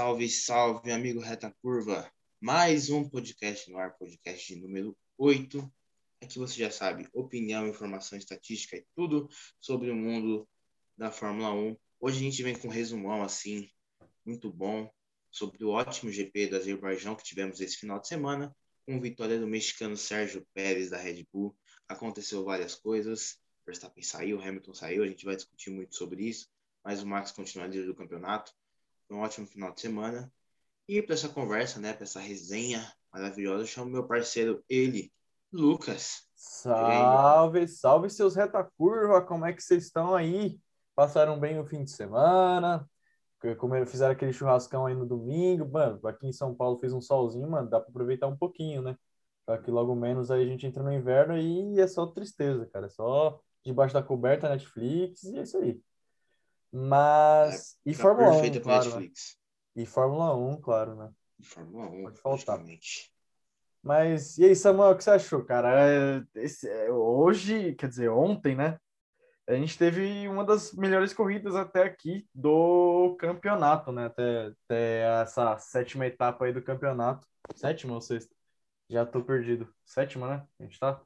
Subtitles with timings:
[0.00, 2.10] Salve, salve, amigo Reta Curva.
[2.40, 5.70] Mais um podcast no ar, podcast número 8.
[6.22, 9.28] Aqui você já sabe, opinião, informação, estatística e tudo
[9.60, 10.48] sobre o mundo
[10.96, 11.76] da Fórmula 1.
[12.00, 13.68] Hoje a gente vem com um resumão assim,
[14.24, 14.90] muito bom,
[15.30, 19.46] sobre o ótimo GP do Azerbaijão que tivemos esse final de semana, com vitória do
[19.46, 21.54] mexicano Sérgio Pérez da Red Bull.
[21.86, 26.48] Aconteceu várias coisas, Verstappen saiu, Hamilton saiu, a gente vai discutir muito sobre isso,
[26.82, 28.50] mas o Max continua líder do campeonato.
[29.10, 30.32] Um ótimo final de semana.
[30.88, 35.12] E para essa conversa, né, para essa resenha maravilhosa, eu chamo meu parceiro, ele,
[35.52, 36.28] Lucas.
[36.34, 40.58] Salve, salve seus reta curva, como é que vocês estão aí?
[40.94, 42.88] Passaram bem o fim de semana?
[43.58, 47.50] Como fizeram aquele churrascão aí no domingo, mano, aqui em São Paulo fez um solzinho,
[47.50, 48.96] mano, dá para aproveitar um pouquinho, né?
[49.46, 52.90] Aqui logo menos aí a gente entra no inverno e é só tristeza, cara, é
[52.90, 55.80] só debaixo da coberta Netflix e é isso aí.
[56.72, 57.78] Mas.
[57.84, 58.60] É, e tá Fórmula 1.
[58.60, 59.10] Claro, né?
[59.76, 61.10] E Fórmula 1, claro, né?
[61.38, 62.02] E Fórmula 1.
[62.02, 62.64] Pode faltar.
[63.82, 65.88] Mas e aí, Samuel, o que você achou, cara?
[65.88, 68.78] É, esse, é, hoje, quer dizer, ontem, né?
[69.46, 74.06] A gente teve uma das melhores corridas até aqui do campeonato, né?
[74.06, 77.26] Até, até essa sétima etapa aí do campeonato.
[77.56, 78.32] Sétima ou sexta?
[78.88, 79.72] Já tô perdido.
[79.84, 80.46] Sétima, né?
[80.58, 81.02] A gente tá?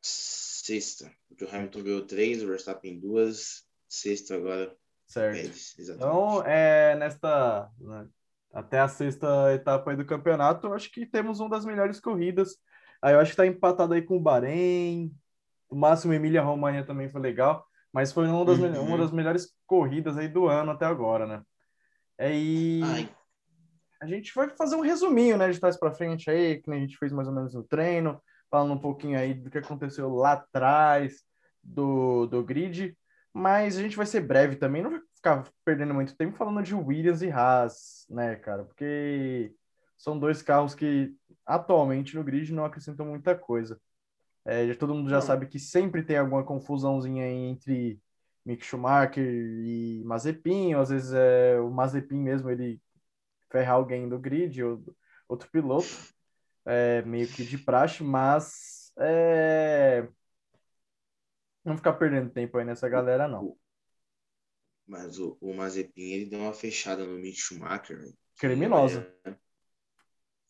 [0.00, 1.10] Sexta.
[1.28, 4.76] Porque o Hamilton ganhou três, o Verstappen duas, sexto agora.
[5.06, 5.36] Certo.
[5.36, 7.70] Pérez, então, é, nesta.
[7.78, 8.06] Né,
[8.52, 12.56] até a sexta etapa do campeonato, eu acho que temos uma das melhores corridas.
[13.00, 15.14] Aí eu acho que tá empatado aí com o Bahrein.
[15.68, 17.66] O máximo Emília Romagna também foi legal.
[17.92, 18.82] Mas foi uma das, uhum.
[18.82, 21.42] uma das melhores corridas aí do ano até agora, né?
[22.18, 23.08] É, e Ai.
[24.00, 26.98] a gente vai fazer um resuminho, né, de trás para frente aí, que a gente
[26.98, 31.22] fez mais ou menos no treino, falando um pouquinho aí do que aconteceu lá atrás
[31.62, 32.96] do, do grid.
[33.38, 36.74] Mas a gente vai ser breve também, não vai ficar perdendo muito tempo falando de
[36.74, 38.64] Williams e Haas, né, cara?
[38.64, 39.54] Porque
[39.96, 41.14] são dois carros que
[41.46, 43.80] atualmente no grid não acrescentam muita coisa.
[44.44, 48.00] É, todo mundo já sabe que sempre tem alguma confusãozinha entre
[48.44, 52.82] Mick Schumacher e Mazepin, ou às vezes é o Mazepin mesmo, ele
[53.52, 54.82] ferrar alguém do grid, ou
[55.28, 55.86] outro piloto,
[56.66, 60.08] é, meio que de praxe, mas é,
[61.68, 63.56] não ficar perdendo tempo aí nessa galera, não.
[64.86, 68.10] Mas o, o Mazepin, ele deu uma fechada no Mick Schumacher.
[68.38, 69.06] Criminosa.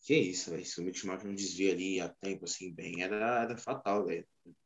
[0.01, 0.65] Que isso, velho.
[0.65, 4.25] Se o Mick Schumacher não desvia ali a tempo, assim, bem, era, era fatal, velho.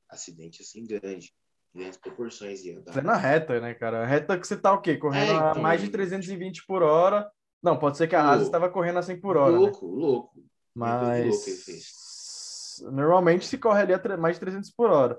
[0.09, 1.33] Acidente, assim, grande.
[1.75, 2.63] Grandes proporções.
[2.65, 3.03] Ia dar.
[3.03, 4.03] na reta, né, cara?
[4.03, 4.99] A reta que você tá o quê?
[4.99, 7.31] Correndo é, então, a mais de 320 por hora.
[7.63, 9.57] Não, pode ser que a Haas estava correndo a 100 por hora.
[9.57, 10.03] Louco, né?
[10.03, 10.45] louco.
[10.75, 11.27] Mas...
[11.27, 15.19] Louco Normalmente se corre ali a mais de 300 por hora.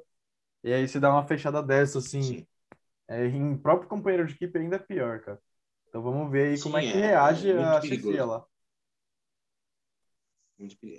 [0.63, 2.47] E aí se dá uma fechada dessa, assim,
[3.07, 5.41] é, em próprio companheiro de equipe ainda é pior, cara.
[5.89, 8.45] Então vamos ver aí Sim, como é que é, reage é a chefia lá.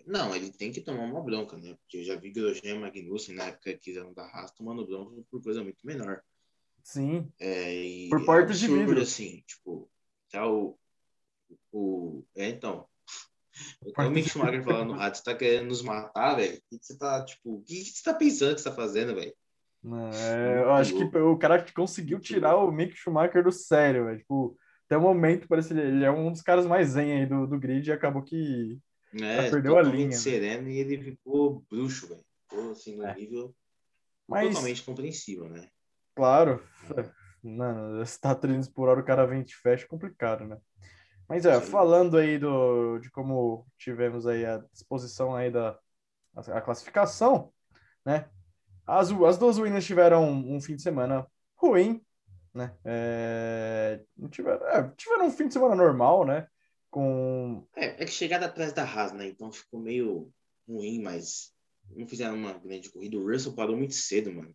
[0.06, 1.74] Não, ele tem que tomar uma bronca, né?
[1.80, 5.22] Porque eu já vi Grosjean e Magnussen na época que quiseram dar raça tomando bronca
[5.30, 6.22] por coisa muito menor.
[6.82, 7.32] Sim.
[7.40, 9.00] É, por portas é de vidro.
[9.00, 9.90] assim, tipo,
[10.30, 10.78] tá o,
[11.72, 12.22] o...
[12.36, 12.86] É, então,
[13.96, 16.58] o Mick Schumacher falando no rádio, você tá querendo nos matar, velho?
[16.70, 19.34] O que você tá, tipo, o que você tá pensando que você tá fazendo, velho?
[20.14, 24.18] É, eu acho que o cara que conseguiu tirar o Mick Schumacher do sério, velho.
[24.18, 24.56] Tipo,
[24.86, 27.58] até o momento parece que ele é um dos caras mais zen aí do, do
[27.58, 28.78] grid e acabou que
[29.20, 30.12] é, perdeu a linha.
[30.12, 32.24] sereno e ele ficou bruxo, velho.
[32.48, 33.14] Ficou assim no é.
[33.14, 33.54] nível
[34.26, 34.48] Mas...
[34.48, 35.68] totalmente compreensível, né?
[36.14, 36.62] Claro.
[36.96, 37.24] É.
[37.42, 40.56] Mano, se tá 300 por hora, o cara vem e te fecha, complicado, né?
[41.28, 45.78] Mas é, falando aí do, de como tivemos aí a disposição aí da
[46.34, 47.52] a, a classificação,
[48.04, 48.28] né?
[48.86, 52.02] As, as duas Williams tiveram um, fim de semana ruim,
[52.52, 52.74] né?
[52.84, 54.00] É,
[54.30, 56.46] tiveram, é, tiveram um fim de semana normal, né?
[56.90, 57.66] Com...
[57.74, 59.26] É, é que chegada atrás da Haas, né?
[59.26, 60.30] Então ficou meio
[60.68, 61.52] ruim, mas
[61.90, 63.16] não fizeram uma grande corrida.
[63.16, 64.54] O Russell parou muito cedo, mano.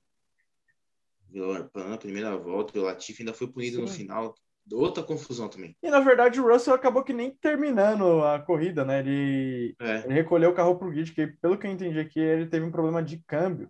[1.74, 3.82] Na primeira volta, o Latifi ainda foi punido Sim.
[3.82, 4.36] no final.
[4.72, 5.76] Outra confusão também.
[5.82, 9.00] E na verdade o Russell acabou que nem terminando a corrida, né?
[9.00, 10.06] Ele, é.
[10.06, 12.72] ele recolheu o carro pro grid, que pelo que eu entendi aqui, ele teve um
[12.72, 13.70] problema de câmbio.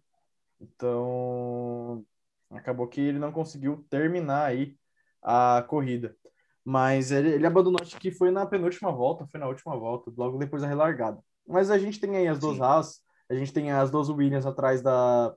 [0.60, 2.06] Então,
[2.50, 4.78] acabou que ele não conseguiu terminar aí
[5.22, 6.16] a corrida.
[6.64, 10.38] Mas ele, ele abandonou, acho que foi na penúltima volta, foi na última volta, logo
[10.38, 11.24] depois da relargada.
[11.48, 14.82] Mas a gente tem aí as duas Haas, a gente tem as duas Williams atrás
[14.82, 15.34] da.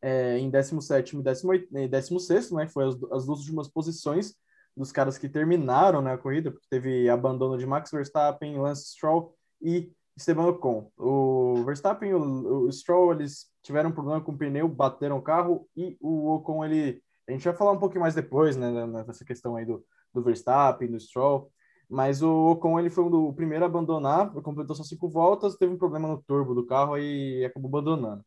[0.00, 2.68] É, em 17 e 16, né?
[2.68, 4.34] Foi as, as duas últimas posições
[4.76, 9.36] dos caras que terminaram né, a corrida, porque teve abandono de Max Verstappen, Lance Stroll
[9.60, 10.90] e Esteban Ocon.
[10.96, 15.22] O Verstappen e o, o Stroll, eles tiveram um problema com o pneu, bateram o
[15.22, 17.02] carro e o Ocon, ele...
[17.28, 20.90] A gente vai falar um pouquinho mais depois, né, nessa questão aí do, do Verstappen,
[20.90, 21.50] do Stroll,
[21.88, 25.78] Mas o Ocon ele foi o primeiro a abandonar, completou só cinco voltas, teve um
[25.78, 28.24] problema no turbo do carro e acabou abandonando.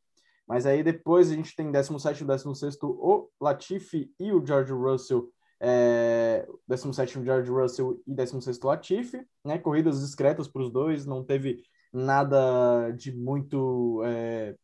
[0.47, 5.29] Mas aí depois a gente tem 17 e 16 o Latifi e o George Russell,
[5.59, 9.57] é, 17 George Russell e 16 Latifi, né?
[9.57, 11.63] Corridas discretas para os dois, não teve
[11.95, 14.55] nada de muito é,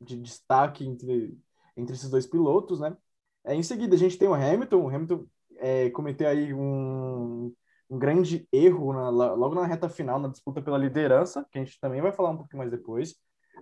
[0.00, 1.38] de destaque entre,
[1.76, 2.96] entre esses dois pilotos, né?
[3.44, 5.26] É, em seguida a gente tem o Hamilton, o Hamilton
[5.58, 7.54] é, cometeu aí um,
[7.88, 11.78] um grande erro na, logo na reta final, na disputa pela liderança, que a gente
[11.80, 13.14] também vai falar um pouquinho mais depois.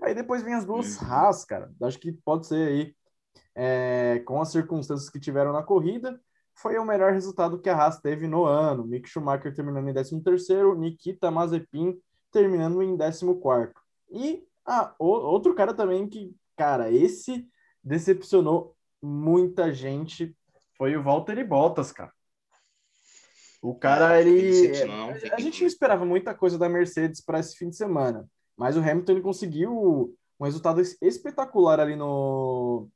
[0.02, 1.08] Aí depois vem as duas uhum.
[1.08, 1.72] Haas, cara.
[1.82, 2.94] Acho que pode ser aí,
[3.54, 6.20] é, com as circunstâncias que tiveram na corrida,
[6.54, 8.86] foi o melhor resultado que a Haas teve no ano.
[8.86, 11.96] Mick Schumacher terminando em 13º, Nikita Mazepin
[12.38, 13.72] terminando em 14º.
[14.10, 17.48] E ah, o, outro cara também que, cara, esse
[17.82, 20.36] decepcionou muita gente
[20.76, 22.12] foi o Valtteri Bottas, cara.
[23.60, 24.70] O cara, é, ele.
[25.32, 28.28] A gente não esperava muita coisa da Mercedes para esse fim de semana.
[28.56, 32.88] Mas o Hamilton ele conseguiu um resultado espetacular ali no,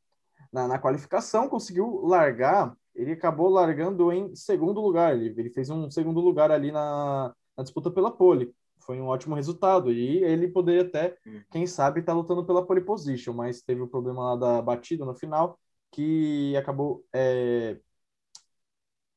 [0.52, 5.90] na, na qualificação, conseguiu largar, ele acabou largando em segundo lugar, ele, ele fez um
[5.90, 8.54] segundo lugar ali na, na disputa pela pole.
[8.84, 11.42] Foi um ótimo resultado e ele poderia até, hum.
[11.50, 15.04] quem sabe, estar tá lutando pela pole position, mas teve o problema lá da batida
[15.04, 15.58] no final
[15.90, 17.76] que acabou é,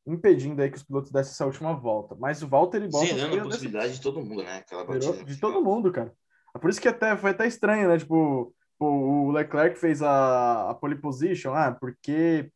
[0.06, 2.16] impedindo aí que os pilotos dessem essa última volta.
[2.20, 3.10] Mas o Valtteri Bottas...
[3.10, 3.98] Zerando a possibilidade dessa...
[3.98, 4.58] de todo mundo, né?
[4.58, 5.24] Aquela batida.
[5.24, 6.14] De todo mundo, cara.
[6.54, 7.98] É por isso que até foi até estranho, né?
[7.98, 12.52] Tipo, o Leclerc fez a, a pole position, ah, porque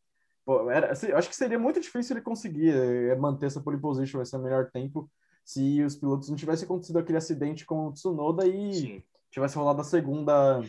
[0.45, 4.21] pô, era, assim, acho que seria muito difícil ele conseguir é, manter essa pole position,
[4.21, 5.09] esse melhor tempo,
[5.49, 9.03] se os pilotos não tivessem acontecido aquele acidente com o Tsunoda e Sim.
[9.31, 10.61] tivesse rolado a segunda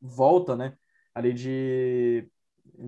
[0.00, 0.78] volta, né?
[1.12, 2.30] Ali de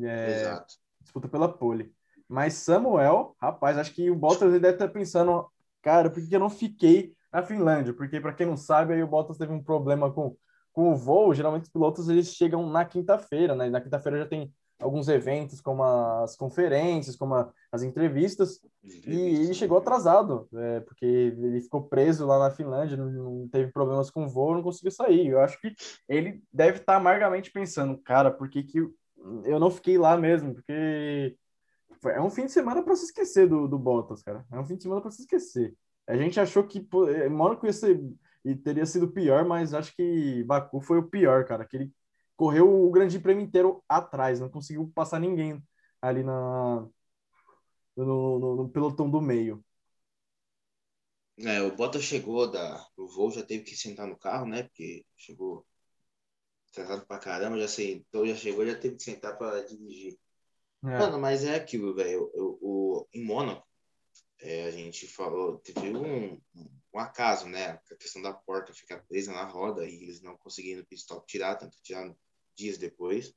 [0.03, 0.63] é,
[1.01, 1.93] disputa pela pole.
[2.29, 5.51] Mas Samuel, rapaz, acho que o Bottas deve estar pensando,
[5.83, 9.09] cara, por que eu não fiquei na Finlândia, porque para quem não sabe, aí o
[9.09, 10.37] Bottas teve um problema com,
[10.73, 11.35] com o voo.
[11.35, 13.69] Geralmente os pilotos eles chegam na quinta-feira, né?
[13.69, 19.55] Na quinta-feira já tem alguns eventos, como as conferências, como a, as entrevistas, e ele
[19.55, 24.25] chegou atrasado, é, porque ele ficou preso lá na Finlândia, não, não, teve problemas com
[24.25, 25.29] o voo, não conseguiu sair.
[25.29, 25.75] Eu acho que
[26.09, 28.79] ele deve estar amargamente pensando, cara, por que, que
[29.45, 30.55] eu não fiquei lá mesmo?
[30.55, 31.37] Porque
[32.07, 34.45] é um fim de semana para se esquecer do, do Bottas, cara.
[34.51, 35.75] É um fim de semana para se esquecer.
[36.09, 38.01] A gente achou que eh, Mônaco ia ser
[38.45, 41.65] e teria sido pior, mas acho que Baku foi o pior, cara.
[41.65, 41.93] Que ele
[42.41, 45.63] correu o Grande Prêmio inteiro atrás, não conseguiu passar ninguém
[46.01, 46.89] ali na
[47.95, 49.63] no, no, no pelotão do meio.
[51.37, 54.63] É, o Bottas chegou da, do voo, já teve que sentar no carro, né?
[54.63, 55.67] Porque chegou
[56.71, 60.19] atrasado pra caramba, já sentou, já chegou, já teve que sentar para dirigir.
[60.83, 60.99] É.
[60.99, 62.31] Mano, mas é aquilo, velho.
[62.35, 63.67] O, em Mônaco,
[64.41, 66.41] é, a gente falou, teve um,
[66.95, 67.79] um acaso, né?
[67.91, 71.27] A questão da porta ficar presa na roda e eles não conseguindo o pit stop
[71.27, 72.17] tirar, tanto tiraram
[72.55, 73.35] dias depois.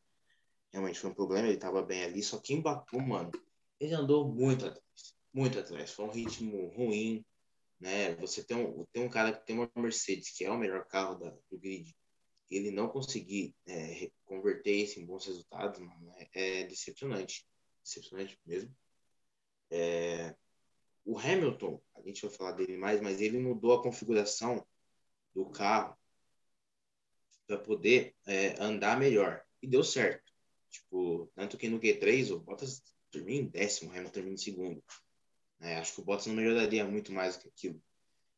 [0.71, 2.23] Realmente foi um problema, ele estava bem ali.
[2.23, 3.31] Só que em Baku, mano,
[3.79, 5.91] ele andou muito atrás, muito atrás.
[5.91, 7.23] Foi um ritmo ruim,
[7.79, 8.15] né?
[8.15, 11.15] Você tem um, tem um cara que tem uma Mercedes, que é o melhor carro
[11.15, 11.95] da, do grid,
[12.49, 17.45] ele não conseguir é, converter isso em bons resultados, mano, é, é decepcionante.
[17.83, 18.75] Decepcionante mesmo.
[19.69, 20.35] É,
[21.05, 24.65] o Hamilton, a gente vai falar dele mais, mas ele mudou a configuração
[25.33, 25.97] do carro
[27.47, 29.43] para poder é, andar melhor.
[29.61, 30.31] E deu certo.
[30.69, 32.81] Tipo, tanto que no Q3 o Bottas
[33.11, 34.83] termina em décimo, o Hamilton termina em segundo.
[35.59, 37.81] É, acho que o Bottas não melhoraria muito mais que aquilo.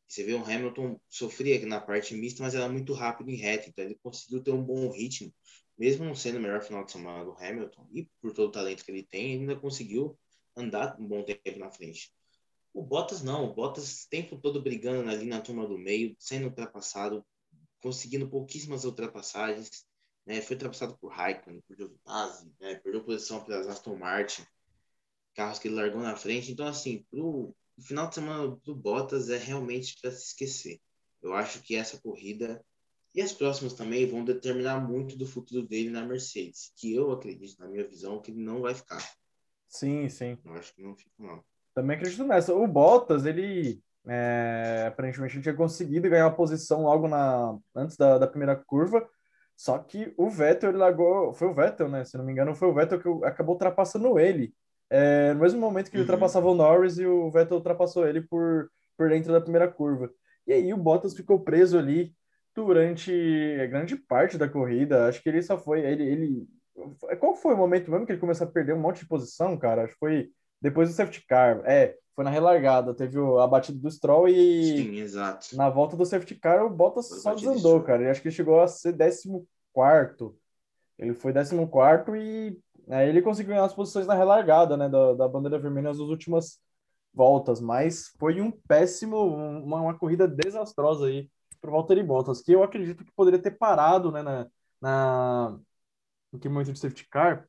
[0.08, 3.84] Você vê o Hamilton sofria na parte mista, mas era muito rápido em reta, então
[3.84, 5.34] ele conseguiu ter um bom ritmo,
[5.78, 8.86] mesmo não sendo o melhor final de semana do Hamilton, e por todo o talento
[8.86, 10.18] que ele tem, ele ainda conseguiu
[10.56, 12.14] andar um bom tempo na frente.
[12.74, 16.48] O Bottas não, o Bottas o tempo todo brigando ali na turma do meio, sendo
[16.48, 17.26] ultrapassado,
[17.86, 19.86] conseguindo pouquíssimas ultrapassagens,
[20.26, 20.42] né?
[20.42, 22.74] Foi ultrapassado por Raikkonen, por Giovinazzi, né?
[22.74, 24.44] Perdeu posição para Aston Martin,
[25.36, 26.52] carros que ele largou na frente.
[26.52, 30.80] Então, assim, pro o final de semana do Bottas é realmente para se esquecer.
[31.22, 32.66] Eu acho que essa corrida
[33.14, 37.60] e as próximas também vão determinar muito do futuro dele na Mercedes, que eu acredito,
[37.60, 39.06] na minha visão, que ele não vai ficar.
[39.68, 40.38] Sim, sim.
[40.44, 41.44] Eu acho que não fica, não.
[41.74, 42.56] Também acredito nessa.
[42.56, 48.18] O Bottas, ele é, aparentemente ele tinha conseguido ganhar uma posição logo na, antes da,
[48.18, 49.08] da primeira curva,
[49.56, 52.04] só que o Vettel ele largou, foi o Vettel, né?
[52.04, 54.54] Se não me engano, foi o Vettel que acabou ultrapassando ele.
[54.90, 56.10] É, no mesmo momento que ele uhum.
[56.10, 60.12] ultrapassava o Norris e o Vettel ultrapassou ele por, por dentro da primeira curva.
[60.46, 62.14] E aí o Bottas ficou preso ali
[62.54, 63.12] durante
[63.70, 65.08] grande parte da corrida.
[65.08, 65.82] Acho que ele só foi.
[65.82, 66.48] Ele, ele...
[67.20, 69.84] Qual foi o momento mesmo que ele começou a perder um monte de posição, cara?
[69.84, 70.30] Acho que foi
[70.62, 74.96] depois do safety car, é, foi na relargada, teve a batida do Stroll e Sim,
[74.98, 75.56] exato.
[75.56, 78.04] na volta do safety car o Bottas só desandou, cara.
[78.04, 80.38] Eu acho que ele chegou a ser 14 quarto.
[80.98, 82.58] Ele foi 14 quarto e
[82.88, 86.58] aí ele conseguiu ganhar as posições na relargada, né, da, da bandeira vermelha nas últimas
[87.14, 91.30] voltas, mas foi um péssimo, uma, uma corrida desastrosa aí
[91.60, 94.48] para o Valtteri Bottas, que eu acredito que poderia ter parado, né, na,
[94.82, 95.60] na
[96.32, 97.48] no que momento de safety car,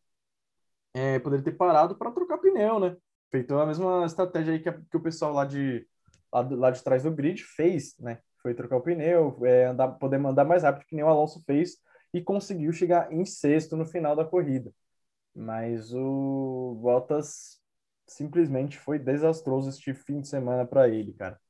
[0.95, 2.97] é, poderia ter parado para trocar pneu, né?
[3.31, 5.87] Feito a mesma estratégia aí que, a, que o pessoal lá de,
[6.33, 8.21] lá, lá, de trás do grid fez, né?
[8.43, 11.79] Foi trocar o pneu, é, andar, poder mandar mais rápido que nem o Alonso fez
[12.15, 14.73] e conseguiu chegar em sexto no final da corrida.
[15.35, 17.61] Mas o Bottas
[18.07, 21.41] simplesmente foi desastroso este fim de semana para ele, cara.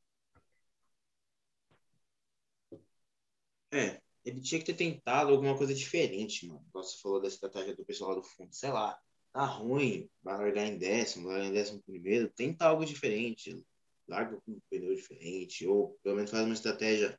[3.73, 6.65] É, ele tinha que ter tentado alguma coisa diferente, mano.
[6.73, 8.53] Você falou da estratégia do pessoal lá do fundo.
[8.53, 8.99] Sei lá,
[9.37, 12.31] tá ruim, vai largar em décimo, largar em décimo primeiro.
[12.31, 13.63] Tenta algo diferente.
[14.09, 15.67] Larga com um pneu diferente.
[15.67, 17.19] Ou pelo menos faz uma estratégia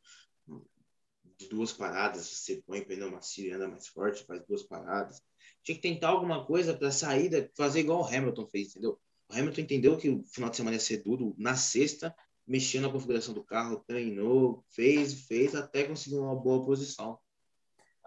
[1.38, 2.26] de duas paradas.
[2.26, 5.22] Você põe pneu macio e anda mais forte, faz duas paradas.
[5.62, 9.00] Tinha que tentar alguma coisa para sair, fazer igual o Hamilton fez, entendeu?
[9.30, 11.36] O Hamilton entendeu que o final de semana ia ser duro.
[11.38, 12.16] Na sexta,
[12.48, 17.20] mexeu na configuração do carro, treinou, fez, fez, até conseguir uma boa posição.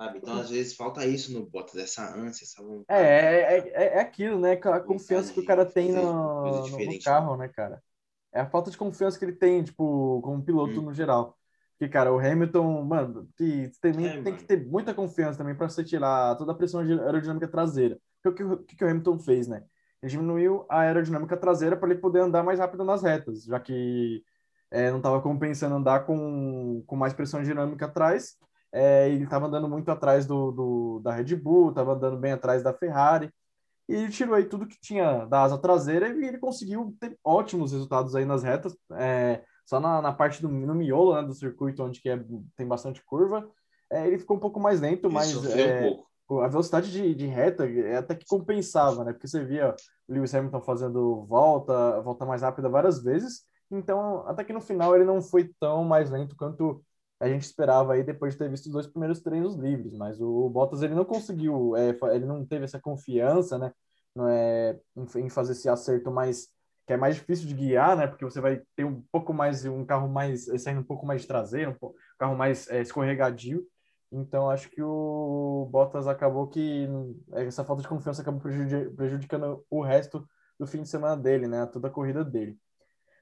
[0.01, 0.17] Sabe?
[0.17, 2.87] Então, às vezes, falta isso no Bottas, essa ânsia, essa vontade.
[2.89, 4.53] É, é, é, é aquilo, né?
[4.53, 7.83] A confiança que o cara tem no, no carro, né, cara?
[8.33, 10.85] É a falta de confiança que ele tem, tipo, como piloto hum.
[10.85, 11.37] no geral.
[11.79, 15.69] Porque, cara, o Hamilton, mano, que tem, é, tem que ter muita confiança também para
[15.69, 17.99] você tirar toda a pressão aerodinâmica traseira.
[18.25, 19.65] O que, que, que o Hamilton fez, né?
[20.03, 24.25] Ele diminuiu a aerodinâmica traseira para ele poder andar mais rápido nas retas, já que
[24.71, 28.39] é, não estava compensando andar com, com mais pressão dinâmica atrás.
[28.73, 32.63] É, ele estava andando muito atrás do, do da Red Bull, estava andando bem atrás
[32.63, 33.31] da Ferrari.
[33.89, 37.73] E ele tirou aí tudo que tinha da asa traseira e ele conseguiu ter ótimos
[37.73, 38.77] resultados aí nas retas.
[38.93, 42.23] É, só na, na parte do no miolo né, do circuito, onde que é,
[42.57, 43.49] tem bastante curva,
[43.91, 45.91] é, ele ficou um pouco mais lento, mas é,
[46.31, 49.13] um a velocidade de, de reta é até que compensava, né?
[49.13, 49.75] Porque você via
[50.09, 54.95] o Lewis Hamilton fazendo volta, volta mais rápida várias vezes, então, até que no final
[54.95, 56.83] ele não foi tão mais lento quanto
[57.21, 60.49] a gente esperava aí depois de ter visto os dois primeiros treinos livres, mas o
[60.49, 63.73] Bottas ele não conseguiu, é, ele não teve essa confiança, né,
[64.17, 64.81] não é,
[65.17, 66.49] em, fazer esse acerto mais
[66.87, 69.85] que é mais difícil de guiar, né, porque você vai ter um pouco mais um
[69.85, 73.65] carro mais é, saindo um pouco mais de traseiro, um, carro mais é, escorregadio.
[74.11, 76.89] Então acho que o Bottas acabou que
[77.33, 78.41] essa falta de confiança acabou
[78.97, 80.27] prejudicando o resto
[80.59, 82.59] do fim de semana dele, né, toda a corrida dele.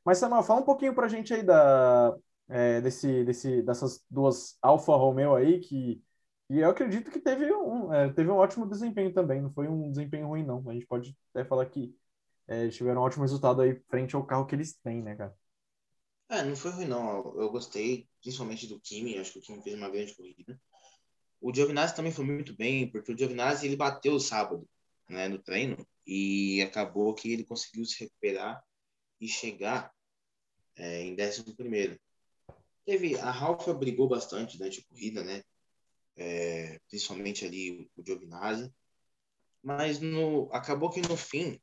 [0.04, 2.16] Mas, Samuel, fala um pouquinho pra gente aí da,
[2.48, 6.02] é, desse, desse, dessas duas Alfa Romeo aí, que,
[6.50, 9.90] e eu acredito que teve um, é, teve um ótimo desempenho também, não foi um
[9.90, 10.68] desempenho ruim, não.
[10.68, 11.94] A gente pode até falar que
[12.46, 15.36] é, tiveram um ótimo resultado aí frente ao carro que eles têm, né, cara?
[16.30, 17.38] É, não foi ruim, não.
[17.38, 20.58] Eu gostei, principalmente do Kimi, acho que o Kimi fez uma grande corrida.
[21.40, 24.68] O Giovinazzi também foi muito bem, porque o Giovinazzi ele bateu o sábado,
[25.08, 28.62] né, no treino, e acabou que ele conseguiu se recuperar
[29.20, 29.92] e chegar
[30.76, 31.98] é, em 11 primeiro.
[32.88, 35.42] Teve, a Ralfa brigou bastante durante a corrida, né?
[36.16, 38.72] É, principalmente ali o Giovinazzi.
[39.62, 41.60] Mas no, acabou que no fim,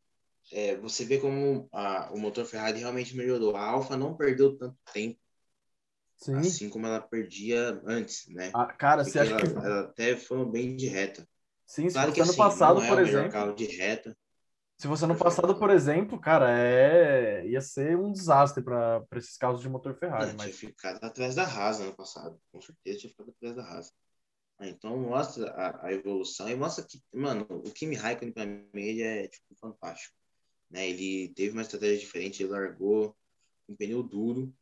[0.52, 3.56] é, você vê como a, o motor Ferrari realmente melhorou.
[3.56, 5.20] A Alfa não perdeu tanto tempo,
[6.16, 6.36] Sim.
[6.36, 8.52] assim como ela perdia antes, né?
[8.54, 9.66] Ah, cara, Porque você acha ela, que...
[9.66, 11.28] ela até foi bem de reta.
[11.66, 13.32] Sim, claro que ano assim, passado, é por exemplo.
[13.32, 14.16] carro de reta,
[14.78, 17.48] se você no passado, por exemplo, cara, é...
[17.48, 20.32] ia ser um desastre para esses carros de motor Ferrari.
[20.32, 20.58] É, mas...
[20.58, 23.94] Tinha ficado atrás da Haas no passado, com certeza tinha ficado atrás da Haas.
[24.62, 29.02] Então mostra a, a, evolução e mostra que, mano, o Kimi Raikkonen para mim ele
[29.02, 30.16] é tipo fantástico.
[30.70, 30.90] Né?
[30.90, 33.16] Ele teve uma estratégia diferente, ele largou
[33.68, 34.54] um pneu duro.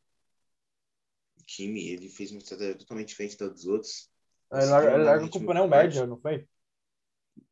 [1.40, 4.10] O Kimi, ele fez uma estratégia totalmente diferente dos outros.
[4.52, 6.48] Ele largou com o pneu médio, não foi?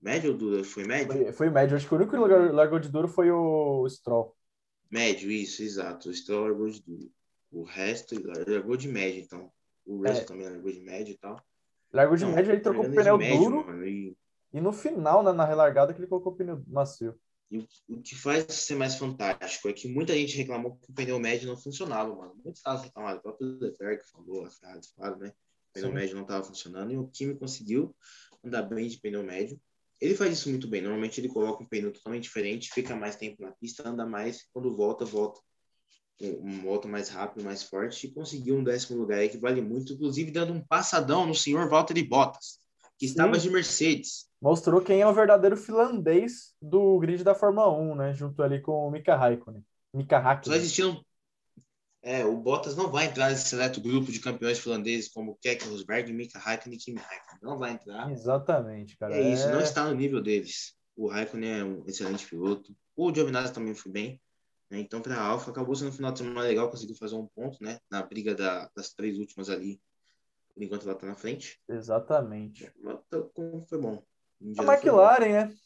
[0.00, 0.64] Médio ou duro?
[0.64, 1.12] Foi médio?
[1.12, 1.76] Foi, foi, médio.
[1.76, 4.34] Acho que o único que largou de duro foi o Stroll.
[4.90, 6.08] Médio, isso, exato.
[6.08, 7.10] O Stroll largou de duro.
[7.52, 9.52] O resto largou de médio, então.
[9.86, 10.24] O resto é.
[10.24, 11.40] também largou de médio e tal.
[11.92, 13.66] Largou de Não, médio, ele trocou o pneu médio, duro.
[13.66, 14.16] Mano, e...
[14.52, 14.60] e...
[14.60, 17.14] no final, na, na relargada, que ele colocou o pneu macio.
[17.50, 21.20] E o, que faz ser mais fantástico é que muita gente reclamou que o pneu
[21.20, 22.34] médio não funcionava, mano.
[22.42, 25.28] Muitos caras reclamaram, o próprio Leclerc falou, as caras falaram, né?
[25.28, 25.94] O pneu Sim.
[25.94, 27.94] médio não estava funcionando e o Kimi conseguiu
[28.42, 29.60] andar bem de pneu médio.
[30.02, 30.82] Ele faz isso muito bem.
[30.82, 34.76] Normalmente ele coloca um pneu totalmente diferente, fica mais tempo na pista, anda mais, quando
[34.76, 35.40] volta, volta
[36.20, 39.92] um volta mais rápido, mais forte, e conseguiu um décimo lugar aí que vale muito,
[39.92, 42.58] inclusive dando um passadão no senhor Valtteri Bottas,
[42.98, 43.12] que Sim.
[43.12, 44.28] estava de Mercedes.
[44.40, 48.14] Mostrou quem é o verdadeiro finlandês do grid da Fórmula 1, né?
[48.14, 49.64] Junto ali com o Mika Raikkonen.
[49.94, 50.56] Mika Hakkinen.
[50.56, 51.04] Só existiam
[52.02, 56.12] é, o Bottas não vai entrar nesse seleto grupo de campeões finlandeses como Keck Rosberg,
[56.12, 57.38] Mika Hakkinen e Kimi Raikkonen.
[57.40, 58.10] Não vai entrar.
[58.10, 59.14] Exatamente, cara.
[59.14, 60.74] É, é isso, não está no nível deles.
[60.96, 62.74] O Raikkonen é um excelente piloto.
[62.96, 64.20] O Giovinazzi também foi bem.
[64.68, 64.80] Né?
[64.80, 67.62] Então, para a Alfa, acabou sendo um final de semana legal, conseguiu fazer um ponto,
[67.62, 67.78] né?
[67.88, 69.80] Na briga da, das três últimas ali,
[70.52, 71.60] por enquanto ela está na frente.
[71.68, 72.72] Exatamente.
[73.08, 73.22] Tá,
[73.68, 74.02] foi bom.
[74.58, 75.56] A McLaren, né?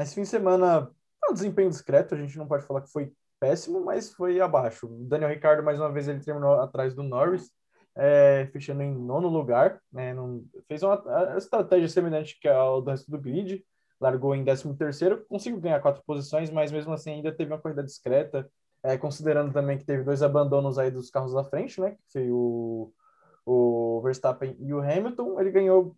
[0.00, 0.88] Esse fim de semana,
[1.28, 3.12] um desempenho discreto, a gente não pode falar que foi
[3.42, 4.86] péssimo, mas foi abaixo.
[4.86, 7.50] O Daniel Ricardo, mais uma vez, ele terminou atrás do Norris,
[7.96, 9.80] é, fechando em nono lugar.
[9.92, 11.02] Né, não, fez uma
[11.36, 13.64] estratégia semelhante que ao do resto do grid,
[14.00, 17.82] largou em décimo terceiro, conseguiu ganhar quatro posições, mas mesmo assim ainda teve uma corrida
[17.82, 18.48] discreta,
[18.80, 22.30] é, considerando também que teve dois abandonos aí dos carros da frente, né, que foi
[22.30, 22.92] o,
[23.44, 25.96] o Verstappen e o Hamilton, ele ganhou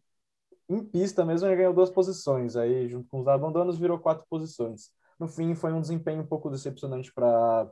[0.66, 4.90] em pista mesmo, ele ganhou duas posições, aí junto com os abandonos virou quatro posições.
[5.24, 7.66] No fim, foi um desempenho um pouco decepcionante para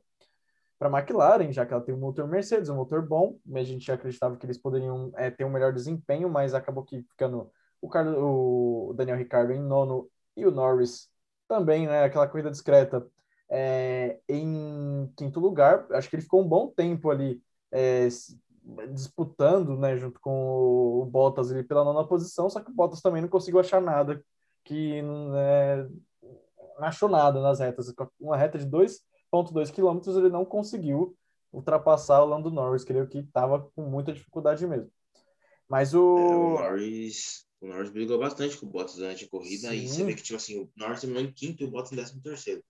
[0.79, 3.93] para a McLaren, já que ela tem um motor Mercedes, um motor bom, a gente
[3.93, 8.17] acreditava que eles poderiam é, ter um melhor desempenho, mas acabou que ficando o, Carlos,
[8.19, 11.09] o Daniel Ricciardo em nono e o Norris
[11.47, 13.07] também, né, aquela corrida discreta,
[13.49, 15.87] é, em quinto lugar.
[15.93, 17.41] Acho que ele ficou um bom tempo ali
[17.71, 18.09] é,
[18.93, 23.23] disputando, né, junto com o Bottas ali pela nona posição, só que o Bottas também
[23.23, 24.21] não conseguiu achar nada
[24.65, 25.89] que né,
[26.79, 27.93] achou nada nas retas.
[28.21, 31.17] Uma reta de 2,2 quilômetros ele não conseguiu
[31.52, 34.91] ultrapassar o Lando Norris, creio que estava com muita dificuldade mesmo.
[35.69, 36.19] Mas o...
[36.19, 39.76] É, o Norris, o Norris brigou bastante com o Bottas durante a corrida Sim.
[39.76, 41.97] e você vê que tipo assim, o Norris terminou em quinto e o Bottas em
[41.97, 42.62] décimo terceiro.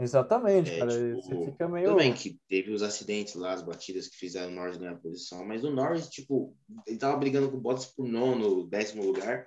[0.00, 0.92] Exatamente, é, cara.
[0.92, 1.88] Tipo, você fica meio.
[1.88, 5.44] Também que teve os acidentes lá, as batidas que fizeram o Norris ganhar a posição,
[5.44, 9.46] mas o Norris, tipo, ele tava brigando com o Bottas por nono, décimo lugar,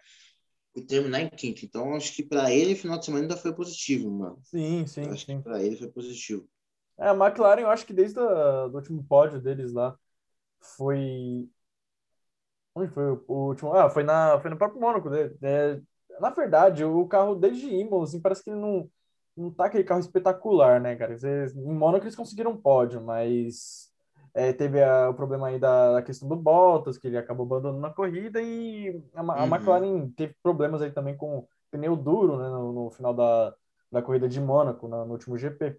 [0.76, 1.66] e terminar em quinto.
[1.66, 4.40] Então, acho que para ele, final de semana ainda foi positivo, mano.
[4.44, 5.04] Sim, sim.
[5.04, 5.38] Eu acho sim.
[5.38, 6.48] que para ele foi positivo.
[6.98, 9.98] É, a McLaren, eu acho que desde o último pódio deles lá,
[10.60, 11.50] foi.
[12.74, 13.74] Onde foi o último?
[13.74, 15.10] Ah, foi, na, foi no próprio Mônaco.
[15.10, 15.32] Né?
[15.42, 15.82] É,
[16.20, 18.90] na verdade, o carro desde Imola, assim, parece que ele não,
[19.36, 21.16] não tá aquele carro espetacular, né, cara?
[21.16, 23.91] Em Mônaco eles conseguiram um pódio, mas
[24.34, 27.86] é, teve a, o problema aí da, da, questão do Bottas, que ele acabou abandonando
[27.86, 29.56] a corrida, e a, a uhum.
[29.56, 33.54] McLaren teve problemas aí também com pneu duro né, no, no final da,
[33.92, 35.78] da corrida de Mônaco, no, no último GP.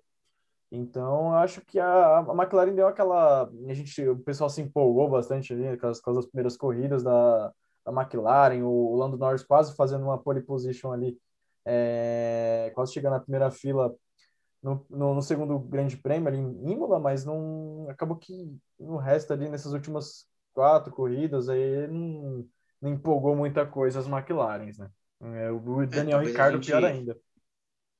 [0.70, 3.44] Então, acho que a, a McLaren deu aquela.
[3.68, 7.52] A gente, o pessoal se empolgou bastante ali com as, com as primeiras corridas da,
[7.84, 11.18] da McLaren, o, o Lando Norris quase fazendo uma pole position ali,
[11.66, 13.94] é, quase chegando na primeira fila
[14.62, 19.32] no, no, no, segundo grande prêmio ali em Imola, mas não acabou que no resto
[19.32, 22.48] ali nessas últimas quatro corridas aí não,
[22.80, 24.90] não empolgou muita coisa as McLarens, né?
[25.20, 27.18] É, o Daniel é, Ricardo gente, pior ainda.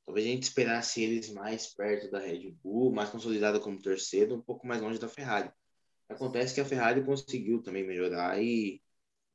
[0.04, 4.40] Talvez a gente esperasse eles mais perto da Red Bull, mais consolidada como terceiro, um
[4.40, 5.50] pouco mais longe da Ferrari.
[6.08, 8.82] Acontece que a Ferrari conseguiu também melhorar e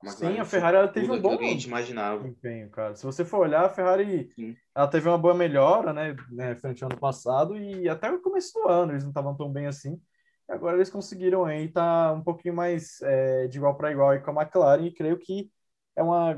[0.06, 2.20] Sim, a Ferrari ela teve um bom que a gente imaginava.
[2.20, 2.96] desempenho, cara.
[2.96, 4.30] Se você for olhar, a Ferrari
[4.76, 8.54] ela teve uma boa melhora, né, né, frente ao ano passado e até o começo
[8.54, 10.00] do ano eles não estavam tão bem assim.
[10.48, 14.12] E agora eles conseguiram aí estar tá um pouquinho mais é, de igual para igual
[14.12, 15.52] aí com a McLaren e creio que
[15.96, 16.36] é uma,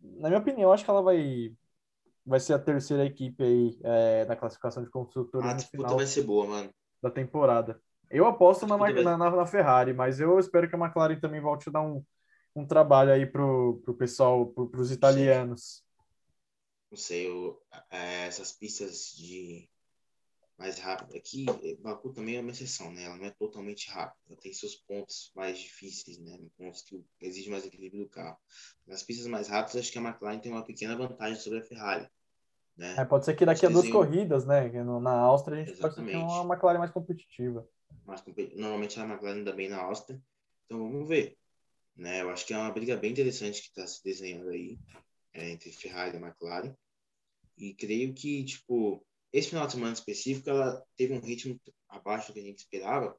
[0.00, 1.52] na minha opinião, acho que ela vai
[2.24, 6.06] vai ser a terceira equipe aí é, na classificação de construtores ah, no final vai
[6.06, 6.70] ser boa, mano.
[7.02, 7.78] da temporada.
[8.08, 11.72] Eu aposto na, na, na, Ferrari, mas eu espero que a McLaren também volte a
[11.72, 12.02] dar um
[12.54, 15.82] um trabalho aí pro, pro pessoal, pro, pros italianos.
[16.90, 19.68] Não sei, eu, essas pistas de
[20.56, 21.46] mais rápido aqui,
[21.80, 23.04] Baku também é uma exceção, né?
[23.04, 26.38] Ela não é totalmente rápida, ela tem seus pontos mais difíceis, né?
[26.56, 28.38] Pontos que exigem mais equilíbrio do carro.
[28.86, 32.08] Nas pistas mais rápidas, acho que a McLaren tem uma pequena vantagem sobre a Ferrari.
[32.76, 32.94] Né?
[32.98, 34.68] É, pode ser que daqui a duas corridas, né?
[35.00, 36.12] Na Áustria a gente Exatamente.
[36.12, 37.68] pode ter uma McLaren mais competitiva.
[38.04, 38.22] Mais,
[38.54, 40.20] normalmente a McLaren ainda bem na Áustria.
[40.66, 41.36] Então vamos ver.
[41.96, 42.22] Né?
[42.22, 44.78] Eu acho que é uma briga bem interessante que está se desenhando aí
[45.32, 46.74] é, entre Ferrari e McLaren.
[47.56, 52.34] E creio que, tipo, esse final de semana específico, ela teve um ritmo abaixo do
[52.34, 53.16] que a gente esperava.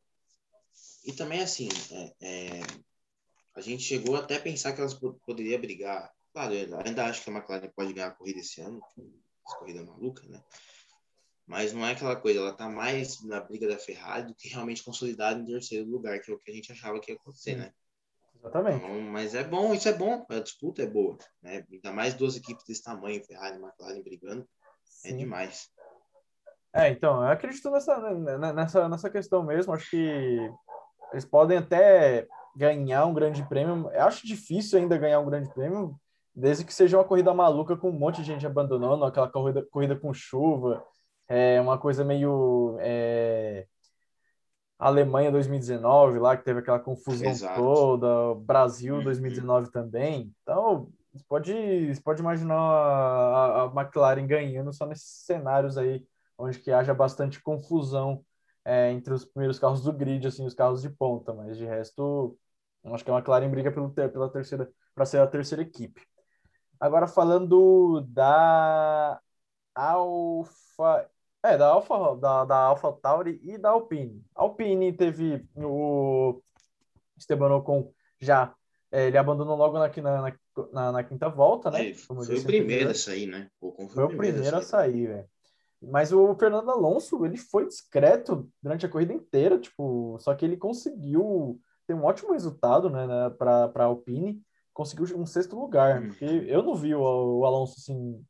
[1.05, 2.61] E também, assim, é, é,
[3.53, 4.93] a gente chegou até a pensar que elas
[5.25, 6.13] poderiam brigar.
[6.33, 8.81] Claro, eu ainda acho que a McLaren pode ganhar a corrida esse ano,
[9.45, 10.43] essa corrida maluca, né?
[11.47, 14.83] Mas não é aquela coisa, ela tá mais na briga da Ferrari do que realmente
[14.83, 17.71] consolidada em terceiro lugar, que é o que a gente achava que ia acontecer, né?
[18.39, 18.83] Exatamente.
[18.83, 21.63] Então, mas é bom, isso é bom, a disputa é boa, né?
[21.71, 24.45] Ainda mais duas equipes desse tamanho, Ferrari e McLaren brigando, é
[24.85, 25.13] Sim.
[25.13, 25.69] é demais.
[26.73, 27.97] É, então, eu acredito nessa,
[28.53, 30.51] nessa, nessa questão mesmo, acho que
[31.11, 35.95] eles podem até ganhar um grande prêmio, eu acho difícil ainda ganhar um grande prêmio,
[36.33, 39.95] desde que seja uma corrida maluca com um monte de gente abandonando, aquela corrida, corrida
[39.95, 40.85] com chuva,
[41.27, 42.77] é uma coisa meio...
[42.79, 43.67] É
[44.87, 47.59] Alemanha 2019, lá que teve aquela confusão Exato.
[47.59, 49.71] toda, Brasil 2019 uhum.
[49.71, 50.31] também.
[50.43, 56.05] Então, você pode, você pode imaginar a, a McLaren ganhando só nesses cenários aí,
[56.37, 58.23] onde que haja bastante confusão
[58.63, 62.37] é, entre os primeiros carros do grid, assim, os carros de ponta, mas de resto,
[62.83, 65.99] acho que a McLaren briga pelo, pela terceira, para ser a terceira equipe.
[66.79, 69.19] Agora falando da
[69.73, 71.09] Alfa,
[71.45, 74.23] é, da Alfa, da, da Alfa Tauri e da Alpine.
[74.35, 76.41] A Alpine teve o
[77.17, 78.53] Esteban Ocon já,
[78.91, 80.33] é, ele abandonou logo na, na,
[80.71, 81.89] na, na quinta volta, né?
[81.89, 83.49] É, foi o primeiro a sair, né?
[83.59, 85.29] O foi, foi, o primeiro a sair, velho.
[85.81, 90.57] Mas o Fernando Alonso, ele foi discreto durante a corrida inteira, tipo, só que ele
[90.57, 94.41] conseguiu ter um ótimo resultado, né, né para a Alpine,
[94.73, 96.07] conseguiu um sexto lugar, uhum.
[96.07, 98.23] porque eu não vi o, o Alonso, assim,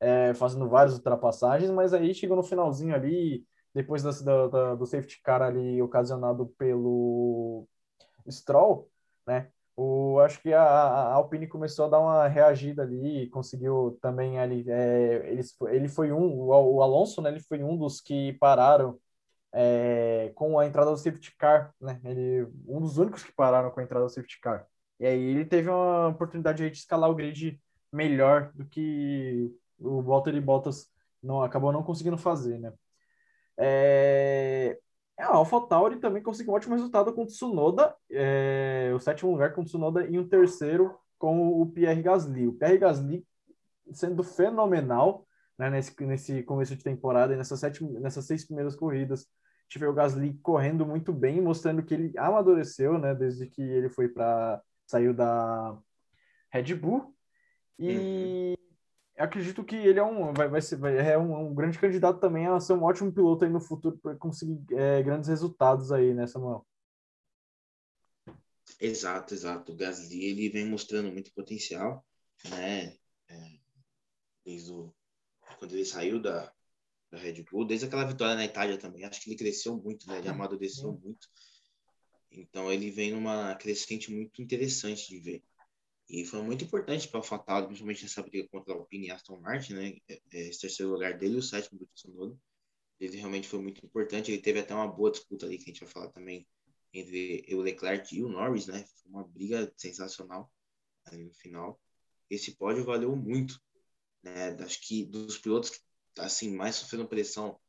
[0.00, 5.20] é, fazendo várias ultrapassagens, mas aí chegou no finalzinho ali, depois da, da, do safety
[5.22, 7.66] car ali ocasionado pelo
[8.30, 8.90] Stroll,
[9.26, 14.38] né, o, acho que a, a Alpine começou a dar uma reagida ali, conseguiu também
[14.38, 18.98] ali, é, ele, ele foi um, o, Alonso, né, ele foi um dos que pararam
[19.52, 23.80] é, com a entrada do safety car, né, ele, um dos únicos que pararam com
[23.80, 24.66] a entrada do safety car.
[25.00, 27.60] E aí ele teve uma oportunidade de escalar o grid
[27.92, 30.90] melhor do que o Valtteri Bottas
[31.22, 32.72] não, acabou não conseguindo fazer, né.
[33.56, 34.78] É,
[35.18, 39.52] é, a AlphaTauri também conseguiu um ótimo resultado com o Tsunoda, é, o sétimo lugar
[39.52, 42.46] com o Tsunoda e um terceiro com o Pierre Gasly.
[42.46, 43.26] O Pierre Gasly
[43.92, 45.26] sendo fenomenal
[45.58, 49.26] né, nesse, nesse começo de temporada e nessas, sete, nessas seis primeiras corridas.
[49.68, 54.08] Tive o Gasly correndo muito bem, mostrando que ele amadureceu, né, desde que ele foi
[54.08, 55.76] para saiu da
[56.50, 57.14] Red Bull.
[57.78, 58.67] E uhum
[59.18, 62.46] acredito que ele é um, vai, vai ser, vai, é um, um, grande candidato também
[62.46, 66.26] a ser um ótimo piloto aí no futuro para conseguir é, grandes resultados aí, né,
[66.26, 66.66] Samuel?
[68.80, 69.72] Exato, exato.
[69.72, 72.04] O Gasly ele vem mostrando muito potencial,
[72.48, 72.96] né?
[73.28, 73.58] É,
[74.44, 74.94] desde o,
[75.58, 76.52] quando ele saiu da,
[77.10, 80.18] da Red Bull, desde aquela vitória na Itália também, acho que ele cresceu muito, né?
[80.18, 81.28] Ele amadureceu muito.
[82.30, 85.42] Então ele vem numa crescente muito interessante de ver.
[86.08, 89.38] E foi muito importante para o AlphaTauri, principalmente nessa briga contra a Alpine e Aston
[89.40, 89.98] Martin, né?
[90.08, 92.36] É, é, esse terceiro lugar dele e o sétimo do Tsunoda.
[92.98, 94.32] Ele realmente foi muito importante.
[94.32, 96.46] Ele teve até uma boa disputa ali, que a gente vai falar também,
[96.94, 98.84] entre o Leclerc e o Norris, né?
[99.02, 100.50] Foi uma briga sensacional
[101.04, 101.78] ali no final.
[102.30, 103.60] Esse pódio valeu muito,
[104.22, 104.56] né?
[104.60, 105.80] Acho que dos pilotos que
[106.18, 107.60] assim mais sofreram pressão,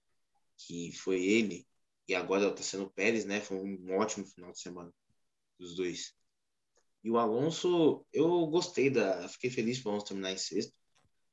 [0.57, 1.67] que foi ele
[2.07, 3.41] e agora está sendo o Pérez, né?
[3.41, 4.93] Foi um ótimo final de semana
[5.59, 6.15] dos dois.
[7.03, 9.27] E o Alonso, eu gostei da.
[9.29, 10.73] Fiquei feliz para o Alonso terminar em sexto.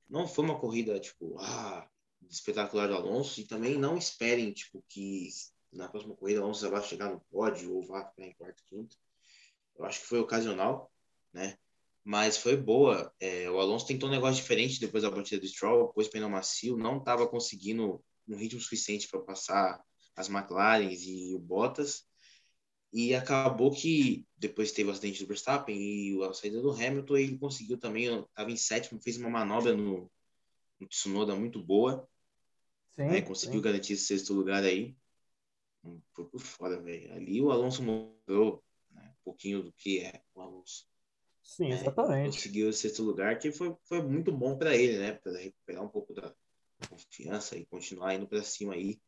[0.09, 1.89] Não foi uma corrida, tipo, ah,
[2.31, 3.41] espetacular do Alonso.
[3.41, 5.29] E também não esperem, tipo, que
[5.73, 8.63] na próxima corrida o Alonso já vai chegar no pódio ou vá ficar em quarto,
[8.67, 8.97] quinto.
[9.77, 10.91] Eu acho que foi ocasional,
[11.33, 11.59] né?
[12.05, 13.13] Mas foi boa.
[13.19, 16.77] É, o Alonso tentou um negócio diferente depois da batida do Stroll, depois pneu macio,
[16.77, 22.06] não estava conseguindo um ritmo suficiente para passar as McLarens e o Bottas.
[22.99, 27.37] E acabou que depois teve o acidente do Verstappen e a saída do Hamilton, ele
[27.37, 30.11] conseguiu também, estava em sétimo, fez uma manobra no,
[30.81, 32.09] no Tsunoda muito boa.
[32.95, 33.21] Sim, né?
[33.21, 33.61] Conseguiu sim.
[33.61, 34.97] garantir esse sexto lugar aí.
[36.15, 37.13] Foi por fora, velho.
[37.13, 40.89] Ali o Alonso mostrou né, um pouquinho do que é o Alonso.
[41.43, 41.75] Sim, né?
[41.75, 42.37] exatamente.
[42.37, 45.13] conseguiu o sexto lugar, que foi, foi muito bom para ele, né?
[45.13, 46.35] Para recuperar um pouco da
[46.89, 48.99] confiança e continuar indo para cima aí.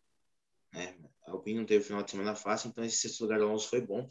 [0.72, 0.94] Né?
[1.26, 3.81] A Alpine não teve final de semana fácil, então esse sexto lugar do Alonso foi
[3.81, 4.07] bom.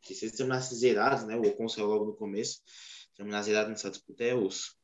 [0.00, 1.36] Porque se eles terminassem zerados, né?
[1.36, 2.60] O Ocon saiu logo no começo.
[3.16, 4.78] Terminar zerado nessa disputa é osso.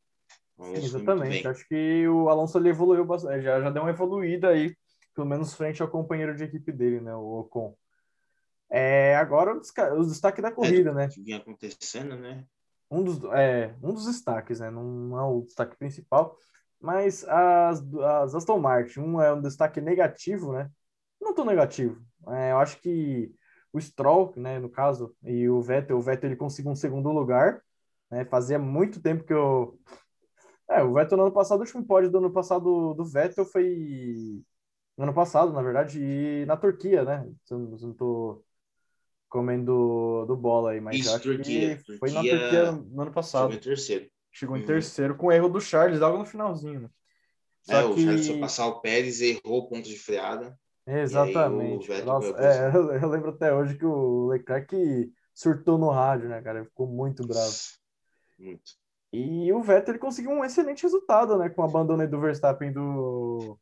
[0.57, 1.47] Sim, exatamente.
[1.47, 4.75] Acho que o Alonso ele evoluiu bastante, já, já deu uma evoluída aí,
[5.15, 7.15] pelo menos frente ao companheiro de equipe dele, né?
[7.15, 7.77] O Ocon.
[8.71, 11.09] É, agora o, destaque da corrida, é, né?
[11.09, 12.45] Que vinha acontecendo, né?
[12.91, 14.71] Um dos, é, um dos destaques, né?
[14.71, 16.37] Não é o destaque principal,
[16.81, 20.71] mas as, as Aston Martin, um é um destaque negativo, né?
[21.37, 22.01] Tão negativo.
[22.29, 23.33] É, eu acho que
[23.73, 27.63] o Stroll, né, no caso, e o Vettel, o Vettel ele conseguiu um segundo lugar.
[28.11, 29.79] Né, fazia muito tempo que eu.
[30.69, 34.43] É, o Vettel no ano passado, o último pódio do ano passado do Vettel foi.
[34.97, 37.31] No ano passado, na verdade, e na Turquia, né?
[37.45, 38.43] Se eu não tô
[39.29, 41.77] comendo do bola aí, mas Isso, acho Turquia.
[41.77, 43.53] que foi na Turquia no ano passado.
[43.53, 44.11] Chegou em terceiro.
[44.33, 44.67] Chegou em uhum.
[44.67, 46.81] terceiro com o erro do Charles, logo no finalzinho.
[46.81, 46.91] Né?
[47.63, 48.01] Só é, que...
[48.01, 50.59] o Charles foi passar o Pérez, errou o ponto de freada.
[50.87, 51.91] Exatamente.
[52.03, 56.61] Nossa, é, eu, lembro até hoje que o Leclerc surtou no rádio, né, cara?
[56.61, 57.55] Ele ficou muito bravo.
[58.39, 58.73] Muito.
[59.13, 61.49] E o Vettel ele conseguiu um excelente resultado, né?
[61.49, 63.59] Com o abandono do Verstappen do,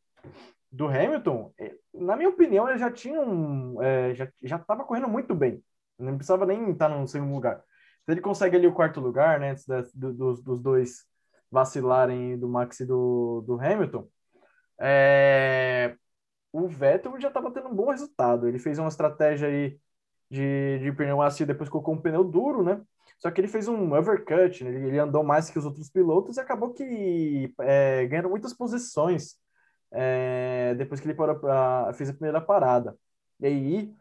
[0.71, 5.07] do Hamilton, é, na minha opinião, ele já tinha um, é, já já estava correndo
[5.07, 5.63] muito bem.
[5.97, 7.63] Não precisava nem estar no segundo lugar.
[8.03, 11.05] Se ele consegue ali o quarto lugar, né, antes do, dos, dos dois
[11.49, 14.07] vacilarem do Max e do, do Hamilton,
[14.79, 15.95] é,
[16.63, 18.47] o Vettel já estava tendo um bom resultado.
[18.47, 19.79] Ele fez uma estratégia aí
[20.29, 22.81] de, de pneu macio, depois colocou um pneu duro, né?
[23.19, 24.71] Só que ele fez um overcut, né?
[24.71, 29.37] ele andou mais que os outros pilotos e acabou que é, ganhando muitas posições
[29.91, 32.97] é, depois que ele parou pra, fez a primeira parada.
[33.39, 33.95] E aí,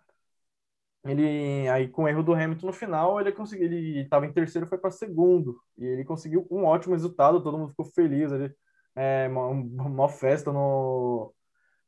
[1.04, 4.66] ele aí com o erro do Hamilton no final, ele conseguiu, ele estava em terceiro,
[4.66, 8.54] foi para segundo e ele conseguiu um ótimo resultado, todo mundo ficou feliz, ele,
[8.96, 11.34] é, uma, uma festa no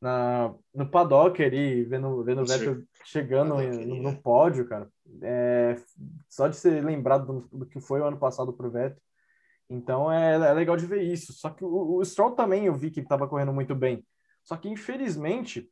[0.00, 4.88] na, no paddock ali, vendo, vendo o Vettel chegando no, no, pódio, cara.
[5.22, 5.76] É,
[6.28, 9.00] só de ser lembrado do, do, que foi o ano passado pro Vettel.
[9.68, 11.32] Então é, é legal de ver isso.
[11.32, 14.04] Só que o, o Stroll também eu vi que estava correndo muito bem.
[14.44, 15.68] Só que infelizmente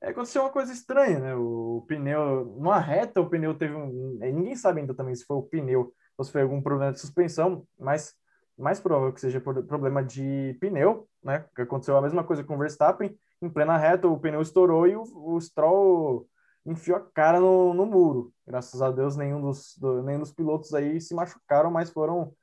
[0.00, 1.34] é, aconteceu uma coisa estranha, né?
[1.34, 4.18] O pneu, numa reta, o pneu teve um.
[4.20, 7.66] Ninguém sabe ainda também se foi o pneu ou se foi algum problema de suspensão,
[7.78, 8.14] mas
[8.56, 11.46] mais provável que seja problema de pneu, né?
[11.56, 14.96] Que aconteceu a mesma coisa com o Verstappen em plena reta, o pneu estourou e
[14.96, 16.28] o, o Stroll
[16.64, 18.32] enfiou a cara no, no muro.
[18.46, 22.34] Graças a Deus, nenhum dos, do, nenhum dos pilotos aí se machucaram, mas foram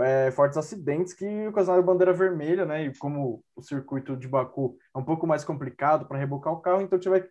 [0.00, 2.84] é, fortes acidentes que ocasionaram bandeira vermelha, né?
[2.84, 6.82] E como o circuito de Baku é um pouco mais complicado para rebocar o carro,
[6.82, 7.30] então tiver,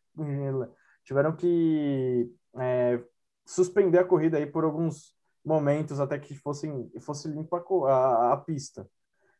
[1.03, 3.01] tiveram que é,
[3.45, 5.15] suspender a corrida aí por alguns
[5.45, 8.89] momentos até que fossem, fosse limpa a, a, a pista.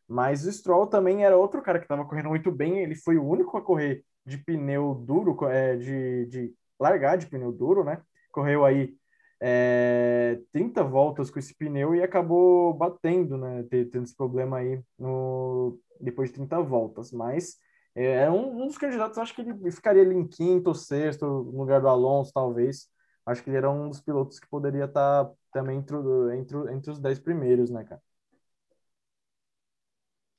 [0.08, 2.80] Mas o Stroll também era outro cara que estava correndo muito bem.
[2.80, 7.52] Ele foi o único a correr de pneu duro, é, de, de largar de pneu
[7.52, 8.02] duro, né?
[8.32, 8.96] Correu aí
[9.42, 13.64] é, 30 voltas com esse pneu e acabou batendo, né?
[13.70, 17.12] Tendo esse problema aí no, depois de 30 voltas.
[17.12, 17.58] Mas
[17.96, 21.26] é, é um, um, dos candidatos, acho que ele ficaria ali em quinto ou sexto,
[21.26, 22.88] no lugar do Alonso, talvez.
[23.26, 25.98] Acho que ele era um dos pilotos que poderia estar tá também entre,
[26.38, 28.02] entre, entre os 10 primeiros, né, cara?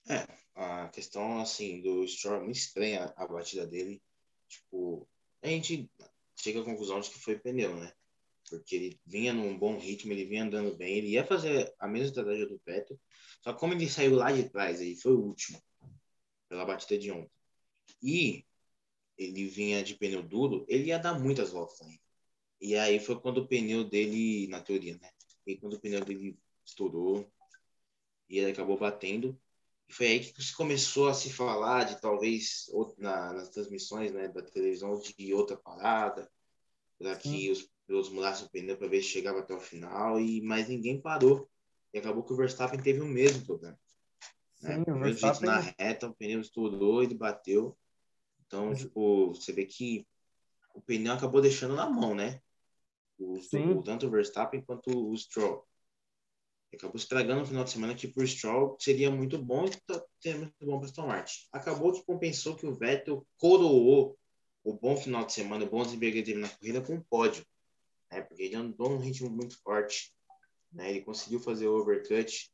[0.08, 4.02] É, a questão, assim, do Stroll é muito estranha a batida dele.
[4.48, 5.06] Tipo,
[5.42, 5.90] a gente
[6.36, 7.92] chega à conclusão de que foi pneu, né?
[8.48, 12.08] Porque ele vinha num bom ritmo, ele vinha andando bem, ele ia fazer a mesma
[12.08, 12.98] estratégia do Petro,
[13.42, 15.62] só como ele saiu lá de trás, aí foi o último,
[16.48, 17.30] pela batida de ontem.
[18.02, 18.46] E
[19.18, 22.00] ele vinha de pneu duro, ele ia dar muitas voltas ainda.
[22.60, 25.10] E aí foi quando o pneu dele, na teoria, né?
[25.46, 27.30] E quando o pneu dele estourou,
[28.28, 29.38] e ele acabou batendo,
[29.88, 34.28] e foi aí que se começou a se falar de talvez na, nas transmissões né,
[34.28, 36.30] da televisão de outra parada,
[36.98, 40.42] para que os pilotos mudassem o pneu para ver se chegava até o final, e
[40.42, 41.48] mas ninguém parou.
[41.94, 43.78] E acabou que o Verstappen teve o mesmo problema.
[44.60, 44.84] Né?
[44.84, 45.48] Sim, o Verstappen...
[45.48, 47.76] na reta, o pneu estourou, ele bateu.
[48.46, 50.06] Então, tipo, você vê que
[50.74, 52.42] o pneu acabou deixando na mão, né?
[53.18, 55.67] O, o, tanto o Verstappen quanto o Stroll
[56.76, 60.40] acabou estragando o final de semana que por Stroll seria muito bom e tá, seria
[60.40, 61.46] muito bom para Aston Martin.
[61.52, 64.18] Acabou que compensou que o Vettel coroou
[64.62, 67.04] o bom final de semana, o bom desempenho que ele teve na corrida com o
[67.04, 67.44] pódio,
[68.10, 68.20] né?
[68.20, 70.14] Porque ele andou num ritmo muito forte,
[70.70, 70.90] né?
[70.90, 72.52] Ele conseguiu fazer o overcut,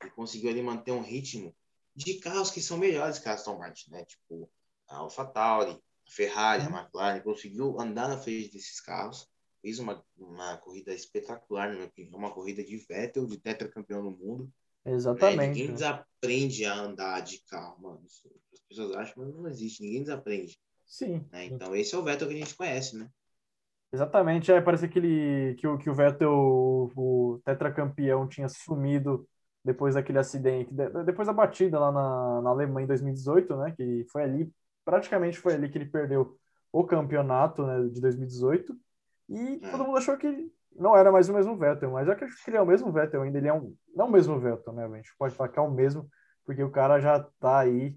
[0.00, 1.54] ele conseguiu ali manter um ritmo
[1.94, 4.04] de carros que são melhores que a Aston Martin, né?
[4.04, 4.48] Tipo
[4.88, 6.78] a AlphaTauri, a Ferrari, a uhum.
[6.78, 9.28] McLaren, conseguiu andar na frente desses carros
[9.66, 14.12] fez uma, uma corrida espetacular, na minha opinião, uma corrida de Vettel, de tetracampeão no
[14.12, 14.48] mundo.
[14.84, 15.36] Exatamente.
[15.38, 15.46] Né?
[15.48, 18.00] Ninguém desaprende a andar de carro, mano.
[18.04, 20.56] As pessoas acham, mas não existe, ninguém desaprende.
[20.86, 21.26] Sim.
[21.32, 21.46] Né?
[21.46, 23.08] Então esse é o Vettel que a gente conhece, né?
[23.92, 29.28] Exatamente, é, parece que, ele, que, o, que o Vettel, o, o tetracampeão, tinha sumido
[29.64, 30.72] depois daquele acidente,
[31.04, 33.74] depois da batida lá na, na Alemanha em 2018, né?
[33.76, 34.52] Que foi ali,
[34.84, 36.38] praticamente foi ali que ele perdeu
[36.70, 38.76] o campeonato né, de 2018.
[39.28, 39.70] E é.
[39.70, 42.56] todo mundo achou que não era mais o mesmo Vettel, mas eu acredito que ele
[42.56, 43.38] é o mesmo Vettel ainda.
[43.38, 43.74] Ele é um.
[43.94, 44.84] Não o mesmo Vettel, né?
[44.84, 46.08] A gente pode falar que é o mesmo,
[46.44, 47.96] porque o cara já tá aí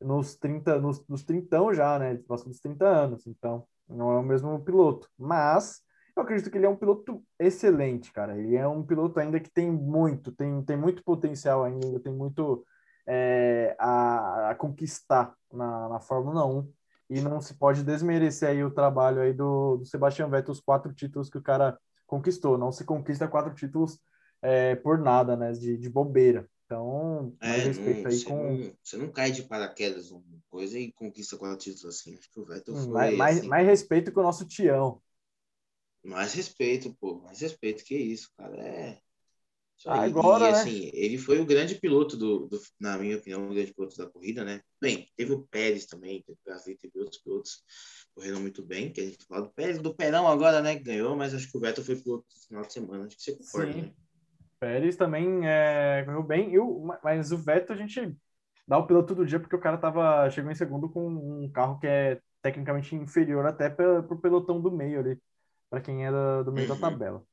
[0.00, 2.16] nos 30, nos, nos 30 já, né?
[2.26, 5.08] Passou dos 30 anos, então não é o mesmo piloto.
[5.18, 5.82] Mas
[6.16, 8.36] eu acredito que ele é um piloto excelente, cara.
[8.36, 12.64] Ele é um piloto ainda que tem muito, tem, tem muito potencial ainda, tem muito
[13.06, 16.72] é, a, a, conquistar na, na Fórmula 1
[17.12, 20.92] e não se pode desmerecer aí o trabalho aí do, do Sebastian Vettel, os quatro
[20.94, 22.56] títulos que o cara conquistou.
[22.56, 24.00] Não se conquista quatro títulos
[24.40, 25.52] é, por nada, né?
[25.52, 26.48] De, de bobeira.
[26.64, 28.52] Então, mais é, respeito não, aí com.
[28.56, 32.16] Não, você não cai de paraquedas uma coisa e conquista quatro títulos assim.
[32.16, 32.92] Acho que o Vettel hum, foi.
[32.92, 35.02] Mais, mais, assim, mais respeito com o nosso Tião.
[36.02, 37.20] Mais respeito, pô.
[37.20, 38.56] Mais respeito que isso, cara.
[38.58, 38.98] É.
[39.86, 40.58] Agora, e, né?
[40.58, 44.08] assim, ele foi o grande piloto do, do, na minha opinião, o grande piloto da
[44.08, 44.60] corrida, né?
[44.80, 47.62] Bem, teve o Pérez também, teve o Gasly, teve outros pilotos
[48.14, 51.34] correram muito bem, que a gente fala do Pérez, do Perão agora, né, ganhou, mas
[51.34, 53.82] acho que o Vettel foi piloto no final de semana, acho que você concorda, Sim.
[53.82, 53.92] né?
[54.60, 58.16] Pérez também é, correu bem, eu, mas o Vettel a gente
[58.66, 61.78] dá o piloto do dia porque o cara tava, chegou em segundo com um carro
[61.80, 65.18] que é tecnicamente inferior até para o pelotão do meio ali,
[65.68, 66.78] para quem é do, do meio uhum.
[66.78, 67.24] da tabela.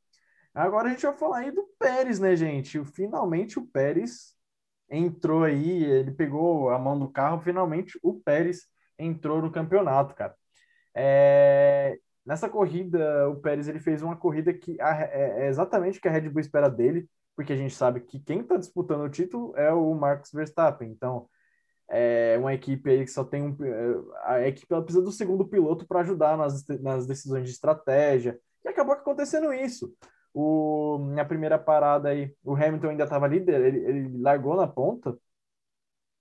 [0.53, 2.83] Agora a gente vai falar aí do Pérez, né, gente?
[2.85, 4.35] Finalmente o Pérez
[4.89, 10.35] entrou aí, ele pegou a mão do carro, finalmente o Pérez entrou no campeonato, cara.
[10.95, 11.97] É...
[12.25, 16.11] Nessa corrida, o Pérez ele fez uma corrida que é, é exatamente o que a
[16.11, 19.71] Red Bull espera dele, porque a gente sabe que quem está disputando o título é
[19.71, 20.91] o Max Verstappen.
[20.91, 21.27] Então,
[21.89, 23.57] é uma equipe aí que só tem um.
[24.23, 28.39] A equipe ela precisa do segundo piloto para ajudar nas, nas decisões de estratégia.
[28.63, 29.91] E acabou acontecendo isso.
[30.33, 35.17] O, na primeira parada aí, o Hamilton ainda estava líder, ele, ele, largou na ponta.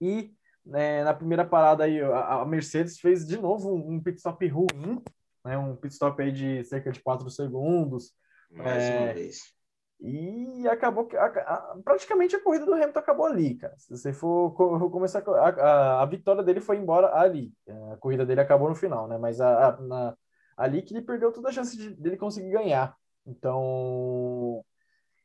[0.01, 0.33] E
[0.64, 4.47] né, na primeira parada aí, a, a, Mercedes fez de novo um, um pit stop
[4.49, 5.03] ruim,
[5.44, 8.12] né, um pit stop aí de cerca de 4 segundos.
[8.51, 9.59] Mais é, uma vez.
[10.01, 13.75] E acabou que a, a, praticamente a corrida do Hamilton acabou ali, cara.
[13.79, 14.53] Se você for
[14.90, 17.53] começar a, a, a, vitória dele foi embora ali.
[17.92, 19.18] A corrida dele acabou no final, né?
[19.18, 20.16] Mas a, na,
[20.57, 22.97] ali que ele perdeu toda a chance de, dele conseguir ganhar.
[23.29, 24.64] Então,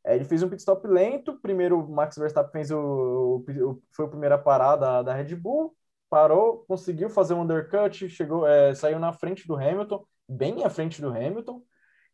[0.03, 1.39] é, ele fez um pit stop lento.
[1.41, 5.75] Primeiro, o Max Verstappen fez o, o, foi a primeira parada da Red Bull,
[6.09, 11.01] parou, conseguiu fazer um undercut, chegou, é, saiu na frente do Hamilton, bem à frente
[11.01, 11.63] do Hamilton.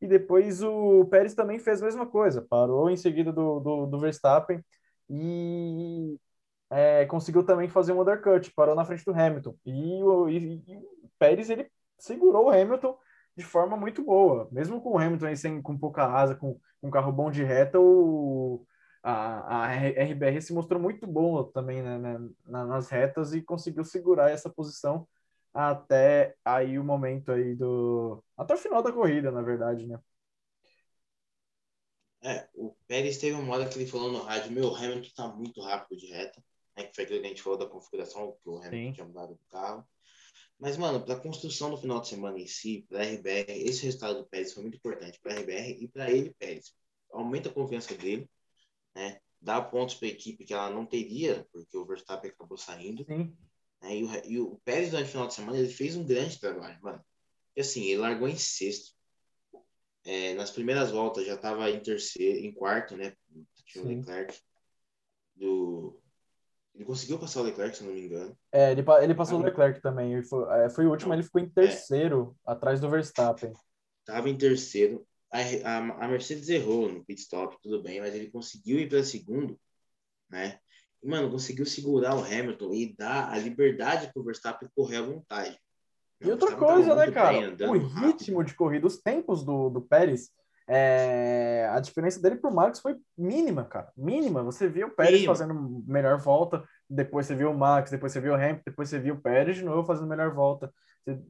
[0.01, 3.99] E depois o Pérez também fez a mesma coisa, parou em seguida do, do, do
[3.99, 4.63] Verstappen
[5.09, 6.17] e
[6.69, 9.55] é, conseguiu também fazer um undercut, parou na frente do Hamilton.
[9.65, 12.97] E o, e, e o Pérez ele segurou o Hamilton
[13.39, 16.87] de forma muito boa, mesmo com o Hamilton aí sem, com pouca asa, com, com
[16.87, 18.65] um carro bom de reta, o,
[19.01, 24.29] a, a RBR se mostrou muito boa também né, né, nas retas e conseguiu segurar
[24.29, 25.07] essa posição
[25.53, 28.23] até aí o momento aí do.
[28.37, 29.99] Até o final da corrida, na verdade, né?
[32.21, 35.61] É, o Pérez teve uma hora que ele falou no rádio: meu, Hamilton tá muito
[35.61, 36.43] rápido de reta.
[36.77, 38.91] Né, que foi aquilo que a gente falou da configuração, que o Hamilton Sim.
[38.93, 39.87] tinha mudado do carro.
[40.59, 43.85] Mas, mano, para a construção do final de semana em si, para a RBR, esse
[43.85, 46.73] resultado do Pérez foi muito importante para a RBR e para ele, Pérez.
[47.11, 48.29] Aumenta a confiança dele,
[48.93, 49.19] né?
[49.41, 53.05] Dá pontos para a equipe que ela não teria, porque o Verstappen acabou saindo.
[53.05, 53.33] Sim.
[53.81, 53.97] Né?
[53.97, 56.77] E, o, e o Pérez, durante o final de semana, ele fez um grande trabalho,
[56.81, 57.03] mano.
[57.55, 58.93] E assim, ele largou em sexto.
[60.03, 63.15] É, nas primeiras voltas já estava em terceiro, em quarto, né?
[63.65, 64.37] Tinha o Leclerc.
[65.35, 65.98] Do...
[66.79, 68.37] Ele conseguiu passar o Leclerc, se não me engano.
[68.53, 70.13] É, ele, ele passou ah, o Leclerc também.
[70.13, 72.51] Ele foi, é, foi o último, não, ele ficou em terceiro, é.
[72.53, 73.51] atrás do Verstappen.
[74.05, 75.05] Tava em terceiro.
[75.29, 79.03] A, a, a, Mercedes errou no pit stop, tudo bem, mas ele conseguiu ir para
[79.03, 79.59] segundo,
[80.29, 80.57] né?
[81.03, 85.59] E, mano, conseguiu segurar o Hamilton e dar a liberdade pro Verstappen correr à vontade.
[86.21, 87.51] E outra coisa, né, cara?
[87.51, 88.45] Bem, o ritmo rápido.
[88.45, 90.31] de corrida, os tempos do, do Pérez,
[90.69, 91.67] é...
[91.71, 93.91] a diferença dele pro Max foi mínima, cara.
[93.97, 94.43] Mínima.
[94.43, 95.35] Você viu o Pérez mínima.
[95.35, 98.99] fazendo melhor volta, depois você viu o Max, depois você viu o Hamilton, depois você
[98.99, 100.71] viu o Pérez de novo fazendo melhor volta.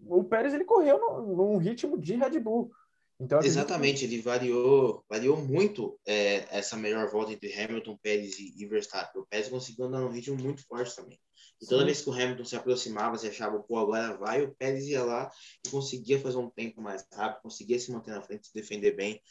[0.05, 2.71] O Pérez ele correu no, num ritmo de Red Bull.
[3.19, 8.65] Então, Exatamente, ele variou, variou muito é, essa melhor volta entre Hamilton, Pérez e, e
[8.65, 9.21] Verstappen.
[9.21, 11.19] O Pérez conseguiu andar num ritmo muito forte também.
[11.61, 11.85] E toda Sim.
[11.85, 15.29] vez que o Hamilton se aproximava, se achava, pô, agora vai, o Pérez ia lá
[15.65, 19.21] e conseguia fazer um tempo mais rápido, conseguia se manter na frente, se defender bem.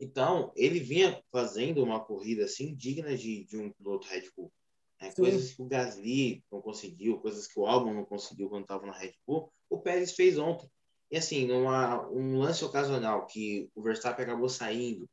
[0.00, 4.52] Então, ele vinha fazendo uma corrida assim digna de, de um piloto Red Bull.
[5.00, 5.12] Né?
[5.12, 8.92] Coisas que o Gasly não conseguiu, coisas que o Albon não conseguiu quando estava na
[8.92, 10.68] Red Bull, o Pérez fez ontem.
[11.10, 15.08] E assim, numa, um lance ocasional que o Verstappen acabou saindo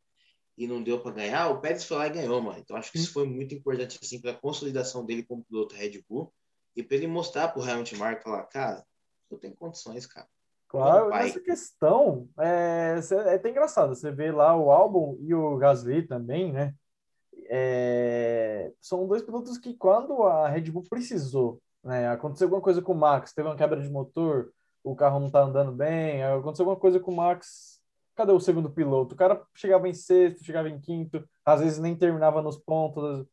[0.58, 2.60] e não deu para ganhar, o Pérez foi lá e ganhou, mano.
[2.60, 6.04] Então acho que isso foi muito importante assim para a consolidação dele como piloto Red
[6.10, 6.34] Bull
[6.76, 8.84] e para ele mostrar para o Hamilton Mark falar, cara,
[9.30, 10.28] eu tenho condições, cara.
[10.68, 13.94] Claro, nessa questão é, é até engraçado.
[13.94, 16.74] Você vê lá o álbum e o Gasly também, né?
[17.48, 22.10] É, são dois pilotos que quando a Red Bull precisou, né?
[22.10, 24.52] Aconteceu alguma coisa com o Max, teve uma quebra de motor,
[24.84, 27.80] o carro não tá andando bem, aconteceu alguma coisa com o Max,
[28.16, 29.14] cadê o segundo piloto?
[29.14, 33.28] O cara chegava em sexto, chegava em quinto, às vezes nem terminava nos pontos.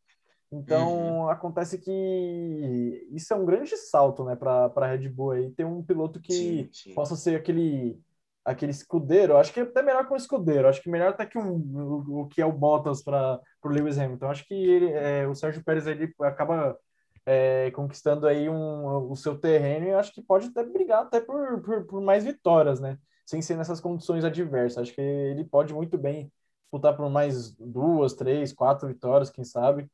[0.53, 1.29] Então, uhum.
[1.29, 5.83] acontece que isso é um grande salto, né, para a Red Bull aí, ter um
[5.83, 6.95] piloto que sim, sim.
[6.95, 8.01] possa ser aquele
[8.45, 11.39] aquele escudeiro, acho que é até melhor que um escudeiro, acho que melhor até que
[11.39, 14.27] um, o, o que é o Bottas para o Lewis Hamilton.
[14.27, 16.77] Acho que ele, é, o Sérgio Pérez ele acaba
[17.27, 21.61] é, conquistando aí um, o seu terreno e acho que pode até brigar até por,
[21.63, 22.99] por, por, mais vitórias, né?
[23.27, 24.79] Sem ser nessas condições adversas.
[24.79, 26.33] Acho que ele pode muito bem
[26.63, 29.89] disputar por mais duas, três, quatro vitórias, quem sabe.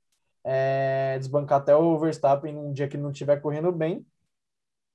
[0.48, 4.06] É, desbancar até o Verstappen num dia que não estiver correndo bem.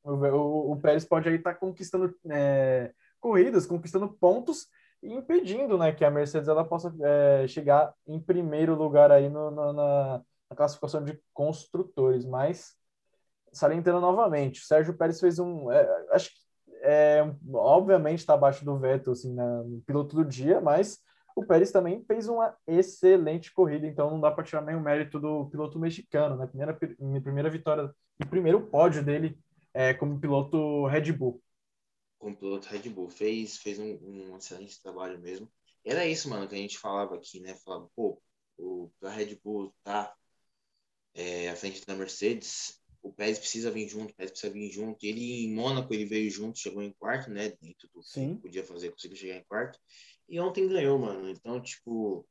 [0.02, 4.68] O, o, o Pérez pode aí estar tá conquistando é, corridas, conquistando pontos
[5.04, 9.52] e impedindo né, que a Mercedes ela possa é, chegar em primeiro lugar aí no,
[9.52, 12.26] no, na, na, classificação de construtores.
[12.26, 12.76] Mas,
[13.52, 15.70] salientando novamente, o Sérgio Pérez fez um.
[15.70, 16.42] É, acho que,
[16.84, 17.24] é,
[17.54, 21.00] obviamente, está abaixo do veto assim, na, no piloto do dia, mas
[21.36, 25.46] o Pérez também fez uma excelente corrida, então não dá para tirar nenhum mérito do
[25.50, 26.48] piloto mexicano, né?
[26.48, 26.74] Primeira,
[27.22, 29.38] primeira vitória e primeiro pódio dele
[29.74, 31.42] é, como piloto Red Bull
[32.22, 33.10] como piloto Red Bull.
[33.10, 35.52] Fez, fez um, um, excelente trabalho mesmo.
[35.84, 37.56] Era isso, mano, que a gente falava aqui, né?
[37.56, 38.22] Falava, pô,
[38.58, 40.16] o, a Red Bull tá
[41.16, 45.04] é, à frente da Mercedes, o Pérez precisa vir junto, o Pérez precisa vir junto.
[45.04, 47.50] Ele em Mônaco ele veio junto, chegou em quarto, né?
[47.60, 48.36] Dentro do Sim.
[48.36, 49.80] que podia fazer, conseguiu chegar em quarto.
[50.32, 51.30] E ontem ganhou, mano.
[51.30, 52.26] Então, tipo,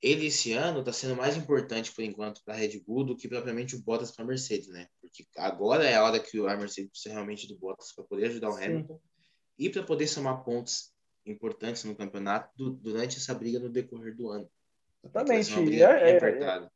[0.00, 3.26] ele esse ano tá sendo mais importante por enquanto para a Red Bull do que
[3.26, 4.86] propriamente o Bottas para a Mercedes, né?
[5.00, 8.50] Porque agora é a hora que a Mercedes precisa realmente do Bottas para poder ajudar
[8.50, 8.64] o Sim.
[8.64, 9.00] Hamilton
[9.58, 10.92] e para poder somar pontos
[11.26, 14.48] importantes no campeonato do, durante essa briga no decorrer do ano.
[15.02, 15.60] Exatamente.
[15.60, 16.68] E, é, é,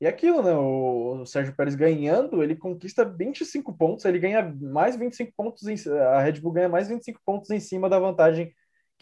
[0.00, 0.54] e aquilo, né?
[0.56, 6.22] O, Sérgio Pérez ganhando, ele conquista 25 pontos, ele ganha mais 25 pontos, em, a
[6.22, 8.52] Red Bull ganha mais 25 pontos em cima da vantagem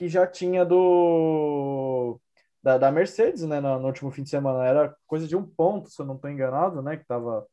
[0.00, 2.18] que já tinha do
[2.62, 4.64] da, da Mercedes, né, no, no, último fim de semana.
[4.64, 7.46] Era coisa de um ponto, se eu não estou enganado, né, que estava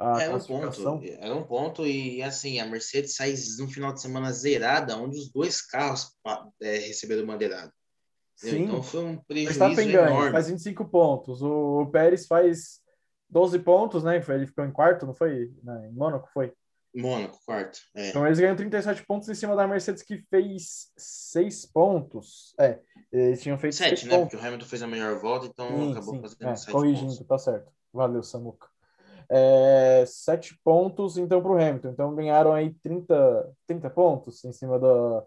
[0.00, 4.00] a era um ponto, era um ponto e assim a Mercedes sai no final de
[4.00, 6.16] semana zerada, onde os dois carros
[6.62, 7.70] é, receberam bandeirada.
[8.34, 8.62] Sim.
[8.62, 10.18] Então foi um prejuízo Verstappen enorme.
[10.20, 11.42] Ganha, faz 25 pontos.
[11.42, 12.80] O, o, Pérez faz
[13.28, 14.24] 12 pontos, né?
[14.26, 15.52] Ele ficou em quarto, não foi?
[15.62, 16.50] Em Mônaco foi.
[16.94, 17.78] Mônaco, quarto.
[17.94, 18.08] É.
[18.08, 22.54] Então eles ganham 37 pontos em cima da Mercedes que fez 6 pontos.
[22.58, 22.80] É,
[23.12, 24.16] eles tinham feito 7, né?
[24.16, 24.30] Pontos.
[24.30, 26.20] Porque o Hamilton fez a melhor volta, então sim, acabou sim.
[26.22, 27.26] fazendo é, 7 corrigindo, pontos.
[27.26, 27.72] tá certo.
[27.92, 28.68] Valeu, Samuca
[29.30, 31.88] é, 7 pontos então para o Hamilton.
[31.90, 35.24] Então ganharam aí 30, 30 pontos em cima da,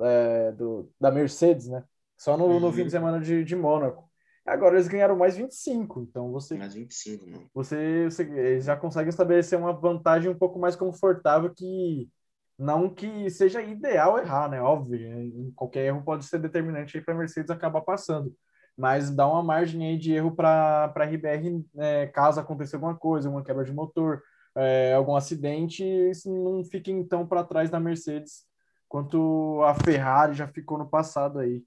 [0.00, 1.84] é, do, da Mercedes, né?
[2.18, 2.60] Só no, uhum.
[2.60, 2.90] no fim de uhum.
[2.90, 4.08] semana de, de Mônaco.
[4.46, 6.56] Agora eles ganharam mais 25, então você.
[6.56, 7.50] Mais 25, mano.
[7.54, 12.08] Você, você já conseguem estabelecer uma vantagem um pouco mais confortável que.
[12.56, 14.60] Não que seja ideal errar, né?
[14.62, 18.32] Óbvio, qualquer erro pode ser determinante aí para a Mercedes acabar passando
[18.76, 23.30] mas dá uma margem aí de erro para a RBR é, caso aconteça alguma coisa,
[23.30, 24.22] uma quebra de motor,
[24.54, 28.44] é, algum acidente, isso não fiquem tão para trás da Mercedes
[28.88, 31.62] quanto a Ferrari já ficou no passado aí.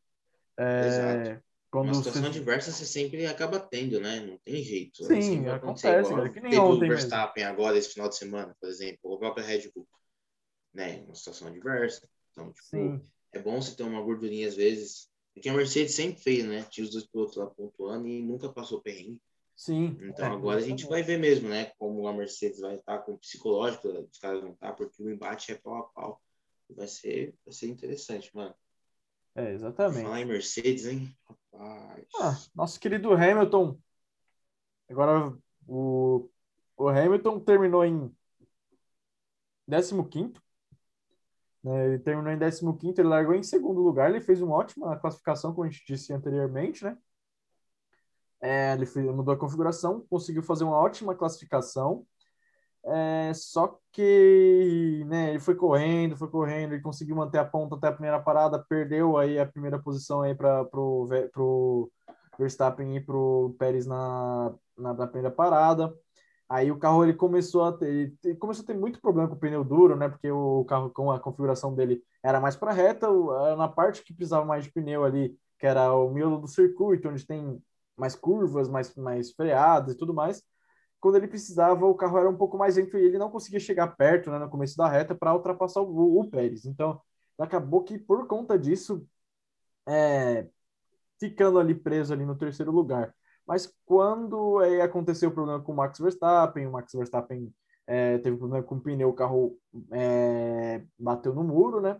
[0.57, 1.43] É, Exato.
[1.69, 2.27] Quando uma situação você...
[2.29, 4.19] adversa você sempre acaba tendo, né?
[4.21, 5.03] Não tem jeito.
[5.03, 6.11] Sim, acontece.
[6.11, 7.53] Igual, que nem ontem o Verstappen mesmo.
[7.53, 9.87] agora, esse final de semana, por exemplo, o próprio Red Bull,
[10.73, 11.03] né?
[11.05, 12.07] Uma situação adversa.
[12.31, 13.01] Então, tipo, Sim.
[13.33, 16.65] é bom você ter uma gordurinha às vezes porque a Mercedes sempre fez, né?
[16.67, 19.21] Tinha os dois pilotos lá pontuando e nunca passou perrengue.
[19.55, 19.95] Sim.
[20.01, 21.71] Então é, agora a gente vai ver mesmo, né?
[21.77, 25.51] Como a Mercedes vai estar com o psicológico, os caras vão estar, porque o embate
[25.51, 26.21] é pau a pau.
[26.71, 28.53] Vai ser, vai ser interessante, mano.
[29.35, 30.01] É, exatamente.
[30.01, 31.15] Falar em Mercedes, hein?
[31.57, 32.07] Rapaz.
[32.19, 33.77] Ah, nosso querido Hamilton.
[34.89, 35.35] Agora
[35.67, 36.29] o,
[36.77, 38.15] o Hamilton terminou em
[39.67, 39.93] 15
[41.63, 41.85] né?
[41.85, 45.67] Ele terminou em 15º, ele largou em segundo lugar, ele fez uma ótima classificação, como
[45.67, 46.97] a gente disse anteriormente, né?
[48.39, 52.05] É, ele mudou a configuração, conseguiu fazer uma ótima classificação,
[52.85, 57.87] é, só que né, ele foi correndo, foi correndo, ele conseguiu manter a ponta até
[57.87, 61.91] a primeira parada, perdeu aí a primeira posição aí para pro, pro
[62.37, 65.93] Verstappen e pro Pérez na, na, na primeira parada.
[66.49, 69.39] Aí o carro ele começou a ter, ele começou a ter muito problema com o
[69.39, 70.07] pneu duro, né?
[70.07, 73.07] Porque o carro com a configuração dele era mais para reta,
[73.57, 77.25] na parte que precisava mais de pneu ali, que era o miolo do circuito, onde
[77.25, 77.61] tem
[77.97, 80.41] mais curvas, mais mais freadas e tudo mais.
[80.99, 83.87] Quando ele precisava, o carro era um pouco mais lento e ele não conseguia chegar
[83.95, 86.65] perto, né, no começo da reta para ultrapassar o, o, Pérez.
[86.65, 87.01] Então,
[87.37, 89.07] acabou que por conta disso,
[89.87, 90.47] é,
[91.19, 93.13] ficando ali preso ali no terceiro lugar.
[93.45, 97.53] Mas quando é, aconteceu o problema com o Max Verstappen, o Max Verstappen
[97.87, 99.57] é, teve problema com o pneu, o carro
[99.91, 101.99] é, bateu no muro, né?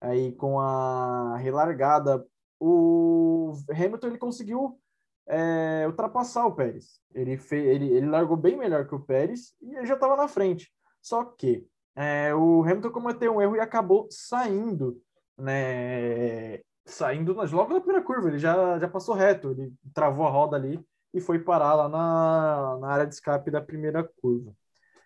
[0.00, 2.26] Aí com a relargada,
[2.60, 4.78] o Hamilton ele conseguiu
[5.26, 7.00] é, ultrapassar o Pérez.
[7.14, 10.28] Ele, fez, ele, ele largou bem melhor que o Pérez e ele já estava na
[10.28, 10.72] frente.
[11.00, 11.66] Só que
[11.96, 15.00] é, o Hamilton cometeu um erro e acabou saindo
[15.36, 20.56] né, saindo logo na primeira curva, ele já, já passou reto, ele travou a roda
[20.56, 20.80] ali
[21.12, 24.54] e foi parar lá na, na área de escape da primeira curva.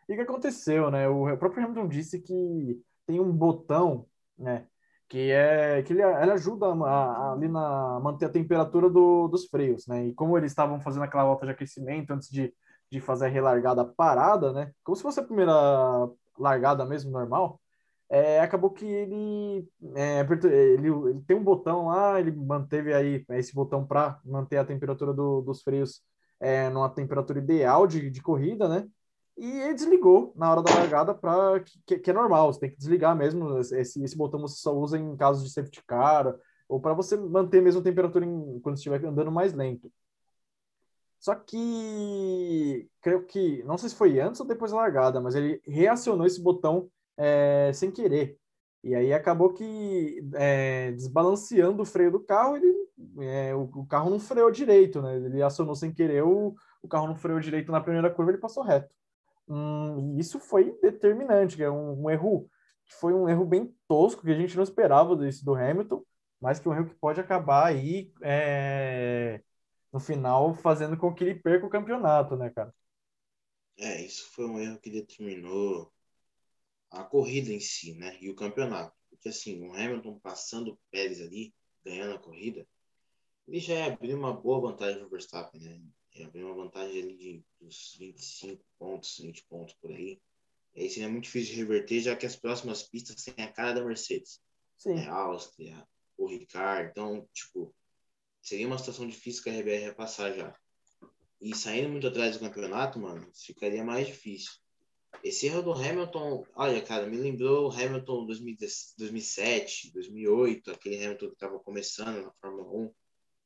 [0.08, 1.08] E o que aconteceu, né?
[1.08, 4.06] O, o próprio Hamilton disse que tem um botão,
[4.38, 4.66] né?
[5.08, 9.46] Que é que ele, ele ajuda a, a, ali na manter a temperatura do, dos
[9.46, 10.06] freios, né?
[10.06, 12.52] E como eles estavam fazendo aquela volta de aquecimento antes de,
[12.90, 14.72] de fazer a relargada parada, né?
[14.84, 15.52] Como se fosse a primeira
[16.38, 17.60] largada mesmo normal,
[18.10, 23.54] é, acabou que ele, é, ele, ele tem um botão lá, ele manteve aí esse
[23.54, 26.02] botão para manter a temperatura do, dos freios
[26.40, 28.86] é, numa temperatura ideal de, de corrida, né?
[29.38, 32.76] E ele desligou na hora da largada para que, que, é normal, você tem que
[32.76, 33.58] desligar mesmo.
[33.60, 36.34] Esse, esse botão você só usa em casos de safety car
[36.68, 39.92] ou para você manter a temperatura em, quando estiver andando mais lento.
[41.20, 45.60] Só que creio que não sei se foi antes ou depois da largada, mas ele
[45.64, 48.36] reacionou esse botão é, sem querer.
[48.82, 52.74] E aí acabou que é, desbalanceando o freio do carro, ele,
[53.20, 55.16] é, o, o, carro não freou direito, né?
[55.16, 58.62] Ele acionou sem querer, o, o carro não freou direito na primeira curva, ele passou
[58.62, 58.97] reto.
[59.48, 62.50] Hum, e isso foi determinante, que é um, um, erro
[62.84, 66.04] que foi um erro bem tosco que a gente não esperava desse do Hamilton,
[66.40, 69.42] mas que é um erro que pode acabar aí é,
[69.92, 72.74] no final fazendo com que ele perca o campeonato, né, cara?
[73.78, 75.92] É, isso foi um erro que determinou
[76.90, 78.18] a corrida em si, né?
[78.20, 78.94] E o campeonato.
[79.08, 82.66] Porque assim, o Hamilton passando o Pérez ali, ganhando a corrida,
[83.46, 85.80] ele já abriu uma boa vantagem para o Verstappen, né?
[86.18, 90.20] Ele abriu uma vantagem ali de uns 25 pontos, 20 pontos por aí.
[90.74, 93.74] E aí seria muito difícil de reverter, já que as próximas pistas têm a cara
[93.74, 94.40] da Mercedes.
[94.76, 94.94] Sim.
[94.94, 95.06] Né?
[95.08, 96.90] Áustria, o Ricard.
[96.90, 97.72] Então, tipo,
[98.42, 100.56] seria uma situação difícil que a RBR ia passar já.
[101.40, 104.52] E saindo muito atrás do campeonato, mano, ficaria mais difícil.
[105.22, 111.34] Esse erro do Hamilton, olha, cara, me lembrou o Hamilton 2007, 2008, aquele Hamilton que
[111.34, 112.94] estava começando na Fórmula 1,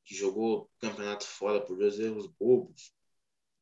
[0.05, 2.93] que jogou campeonato fora por dois erros bobos,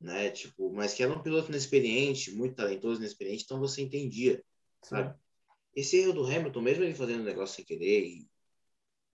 [0.01, 0.31] né?
[0.31, 4.43] Tipo, mas que era um piloto inexperiente, muito talentoso, inexperiente, então você entendia,
[4.83, 5.15] sabe?
[5.75, 8.29] Esse erro do Hamilton, mesmo ele fazendo o negócio sem querer, e,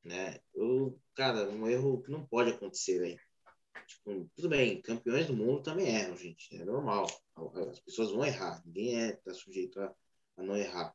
[0.05, 0.41] né?
[0.55, 3.21] Eu, cara, um erro que não pode acontecer, velho.
[3.87, 6.55] Tipo, tudo bem, campeões do mundo também erram, gente.
[6.57, 7.07] É normal.
[7.71, 8.63] As pessoas vão errar.
[8.65, 9.95] Ninguém é tá sujeito a,
[10.37, 10.95] a não errar.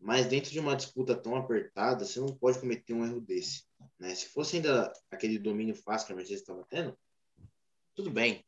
[0.00, 3.64] Mas dentro de uma disputa tão apertada, você não pode cometer um erro desse.
[4.02, 4.16] Né?
[4.16, 6.98] Se fosse ainda aquele domínio fácil que a Mercedes estava tendo,
[7.94, 8.44] tudo bem.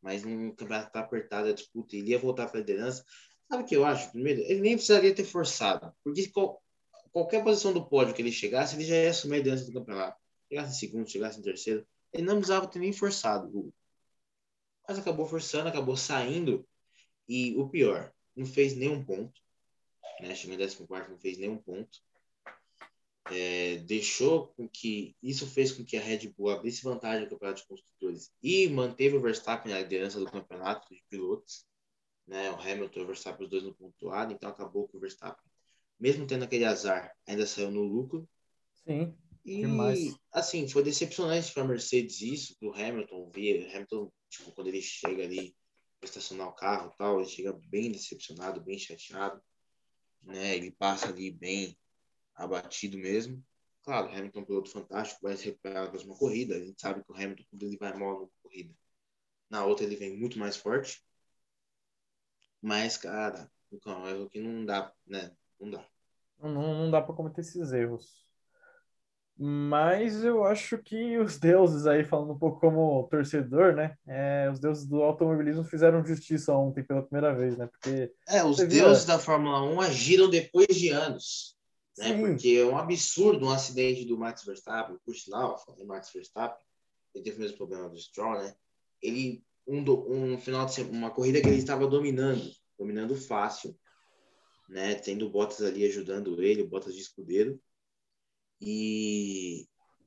[0.00, 3.04] Mas num campeonato tá apertado a disputa, ele ia voltar para a liderança.
[3.46, 4.10] Sabe o que eu acho?
[4.12, 5.94] Primeiro, ele nem precisaria ter forçado.
[6.02, 6.62] Porque qual,
[7.12, 10.18] qualquer posição do pódio que ele chegasse, ele já ia assumir a liderança do campeonato.
[10.48, 13.74] Chegasse em segundo, chegasse em terceiro, ele não precisava ter nem forçado.
[14.88, 16.66] Mas acabou forçando, acabou saindo.
[17.28, 19.38] E o pior, não fez nenhum ponto.
[20.20, 20.34] Né?
[20.34, 22.00] Chegou em 14, não fez nenhum ponto.
[23.30, 27.62] É, deixou com que isso fez com que a Red Bull abrisse vantagem no campeonato
[27.62, 31.64] de construtores e manteve o Verstappen na liderança do campeonato de pilotos,
[32.26, 32.50] né?
[32.50, 35.42] O Hamilton e o Verstappen os dois no pontuado, então acabou com o Verstappen,
[35.98, 38.28] mesmo tendo aquele azar, ainda saiu no lucro.
[38.86, 39.16] Sim.
[39.44, 39.62] E,
[40.32, 43.68] assim, foi decepcionante para a Mercedes isso, do Hamilton ver.
[43.70, 45.54] Hamilton, tipo, quando ele chega ali
[46.00, 49.42] para estacionar o carro tal, ele chega bem decepcionado, bem chateado.
[50.22, 50.56] Né?
[50.56, 51.76] Ele passa ali bem
[52.34, 53.42] abatido mesmo.
[53.82, 56.56] Claro, Hamilton é um piloto fantástico, vai se recuperar na próxima corrida.
[56.56, 58.74] A gente sabe que o Hamilton, quando ele vai mal numa corrida,
[59.50, 61.04] na outra ele vem muito mais forte.
[62.62, 65.30] Mas, cara, é o que não dá, né?
[65.60, 65.86] Não dá.
[66.40, 68.24] Não, não dá para cometer esses erros.
[69.36, 73.96] Mas eu acho que os deuses aí, falando um pouco como torcedor, né?
[74.06, 77.66] É, os deuses do automobilismo fizeram justiça ontem pela primeira vez, né?
[77.66, 78.12] Porque.
[78.28, 81.56] É, os deuses da Fórmula 1 agiram depois de anos.
[81.96, 82.18] Né?
[82.18, 86.64] Porque é um absurdo um acidente do Max Verstappen, por sinal, o Max Verstappen,
[87.14, 88.54] ele teve o mesmo problema do Stroll, né?
[89.00, 93.78] Ele, um, do, um final de semana, uma corrida que ele estava dominando, dominando fácil,
[94.68, 94.94] né?
[94.96, 97.60] Tendo Bottas ali ajudando ele, Bottas de escudeiro
[98.60, 99.66] e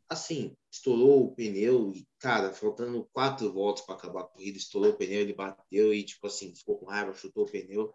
[0.10, 4.98] assim, estourou o pneu e, cara, faltando quatro voltas para acabar a corrida, estourou o
[4.98, 7.94] pneu, ele bateu e, tipo assim, ficou com raiva, chutou o pneu.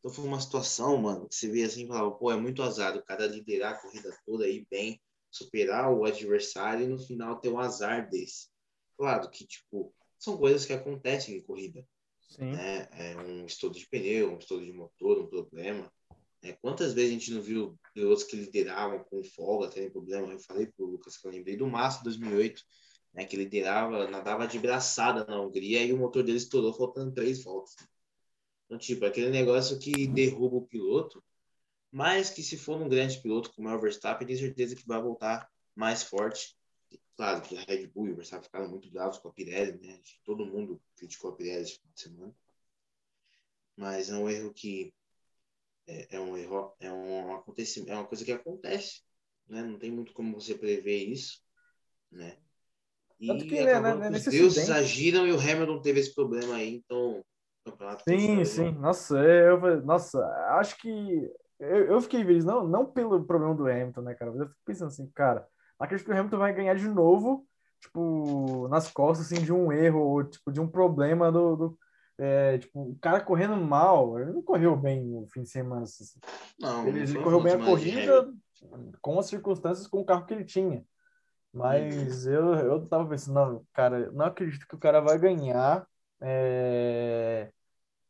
[0.00, 2.96] Então foi uma situação, mano, que você vê assim e falava, pô, é muito azar
[2.96, 7.50] o cara liderar a corrida toda aí bem, superar o adversário e no final ter
[7.50, 8.48] um azar desse.
[8.96, 11.86] Claro que, tipo, são coisas que acontecem em corrida.
[12.30, 12.52] Sim.
[12.52, 12.88] Né?
[12.92, 15.92] É um estouro de pneu, um estouro de motor, um problema.
[16.42, 20.32] É, quantas vezes a gente não viu pilotos que lideravam com folga, tendo problema?
[20.32, 22.62] Eu falei para o Lucas que eu lembrei do Massa 2008,
[23.12, 27.44] né, que liderava, nadava de braçada na Hungria e o motor dele estourou faltando três
[27.44, 27.74] voltas.
[28.70, 31.20] Então, tipo, aquele negócio que derruba o piloto,
[31.90, 35.02] mas que se for um grande piloto como é o Verstappen, tem certeza que vai
[35.02, 36.56] voltar mais forte.
[37.16, 40.00] Claro que a Red Bull e o Verstappen ficaram muito bravos com a Pirelli, né?
[40.22, 42.36] Todo mundo criticou a Pirelli esse final de semana.
[43.76, 44.94] Mas é um erro que
[45.88, 49.02] é, é um erro, é um acontecimento, é uma coisa que acontece.
[49.48, 49.64] né?
[49.64, 51.42] Não tem muito como você prever isso,
[52.08, 52.38] né?
[53.18, 57.20] E que, né, né, os deuses agiram e o Hamilton teve esse problema aí, então
[57.70, 58.72] campeonato Sim, sim.
[58.72, 60.24] Nossa, eu, nossa,
[60.58, 64.30] acho que eu, eu fiquei feliz, não, não pelo problema do Hamilton, né, cara?
[64.30, 65.46] Mas eu fico pensando assim, cara,
[65.78, 67.46] acredito que o Hamilton vai ganhar de novo,
[67.80, 71.78] tipo, nas costas, assim, de um erro, ou, tipo, de um problema do, do
[72.18, 75.82] é, tipo, o cara correndo mal, ele não correu bem no fim de semana.
[75.82, 76.04] Assim.
[76.60, 78.30] Não, ele, ele correu bem a corrida
[79.00, 80.84] com as circunstâncias, com o carro que ele tinha.
[81.52, 85.86] Mas eu, eu tava pensando, não, cara, não acredito que o cara vai ganhar
[86.20, 87.50] é,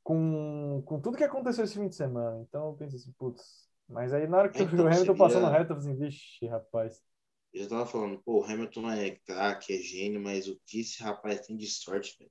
[0.03, 2.41] com, com tudo que aconteceu esse fim de semana.
[2.49, 3.69] Então eu pensei assim, putz.
[3.89, 7.03] Mas aí na hora que então, o Hamilton passando reto, eu falei assim, vixe, rapaz.
[7.53, 11.47] Eu tava falando, pô, o Hamilton é craque, é gênio, mas o que esse rapaz
[11.47, 12.31] tem de sorte, velho?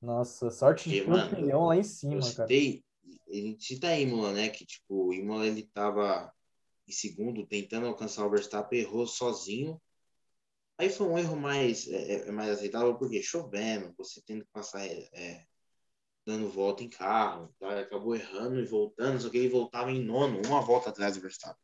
[0.00, 2.88] Nossa, sorte de campeão lá em cima, eu citei, cara.
[3.28, 4.48] Ele cita Imola, né?
[4.48, 6.32] Que tipo, o Imola ele tava
[6.86, 9.80] em segundo, tentando alcançar o Verstappen, errou sozinho.
[10.78, 14.52] Aí foi um erro mais, é, é, é mais aceitável, porque chovendo, você tendo que
[14.52, 15.44] passar é, é,
[16.28, 17.80] dando volta em carro, tá?
[17.80, 21.56] acabou errando e voltando, só que ele voltava em nono, uma volta atrás do Verstappen.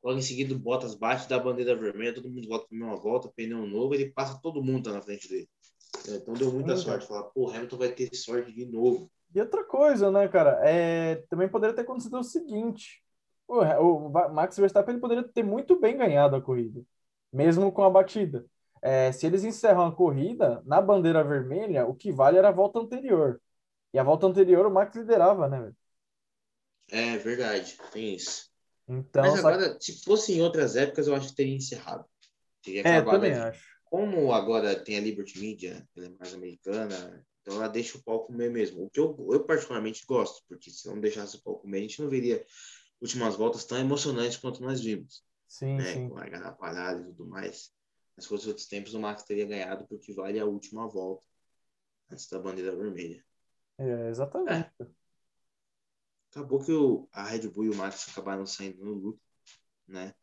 [0.00, 3.66] Logo em seguida, Bottas bate da bandeira vermelha, todo mundo volta para uma volta, pneu
[3.66, 5.48] novo, ele passa todo mundo tá na frente dele.
[6.08, 7.08] É, então deu muita Sim, sorte.
[7.08, 9.10] Falar, pô, Hamilton vai ter sorte de novo.
[9.34, 10.60] E outra coisa, né, cara?
[10.62, 13.02] É, também poderia ter acontecido o seguinte:
[13.48, 16.82] o, o Max Verstappen poderia ter muito bem ganhado a corrida,
[17.32, 18.46] mesmo com a batida.
[18.80, 22.78] É, se eles encerram a corrida na bandeira vermelha, o que vale era a volta
[22.78, 23.40] anterior.
[23.94, 25.72] E a volta anterior o Max liderava, né?
[26.90, 28.50] É verdade, tem isso.
[28.86, 32.04] Então, Mas agora, se fosse em outras épocas, eu acho que teria encerrado.
[32.62, 37.54] Teria é, também acho como agora tem a Liberty Media, ela é mais americana, então
[37.54, 38.82] ela deixa o palco comer mesmo.
[38.82, 42.02] O que eu, eu particularmente gosto, porque se não deixasse o palco comer, a gente
[42.02, 42.44] não veria
[43.00, 45.22] últimas voltas tão emocionantes quanto nós vimos.
[45.46, 45.92] Sim, né?
[45.92, 46.08] sim.
[46.08, 47.72] Com a na parada e tudo mais.
[48.16, 51.24] Mas se fosse outros tempos, o Max teria ganhado porque vale a última volta
[52.10, 53.24] antes da bandeira vermelha.
[53.78, 54.52] É, exatamente.
[54.52, 54.86] É.
[56.30, 59.22] Acabou que o, a Red Bull e o Max acabaram saindo no lucro,
[59.86, 60.14] né?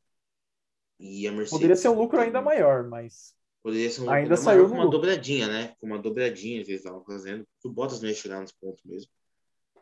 [1.00, 1.52] E a Mercedes.
[1.52, 3.34] Poderia ser um lucro ainda maior, mas
[3.64, 5.76] Poderia ser um Ainda saiu com uma dobradinha, né?
[5.80, 7.48] Com uma dobradinha que eles estavam fazendo.
[7.64, 9.12] O Bottas não ia chegar nos pontos mesmo.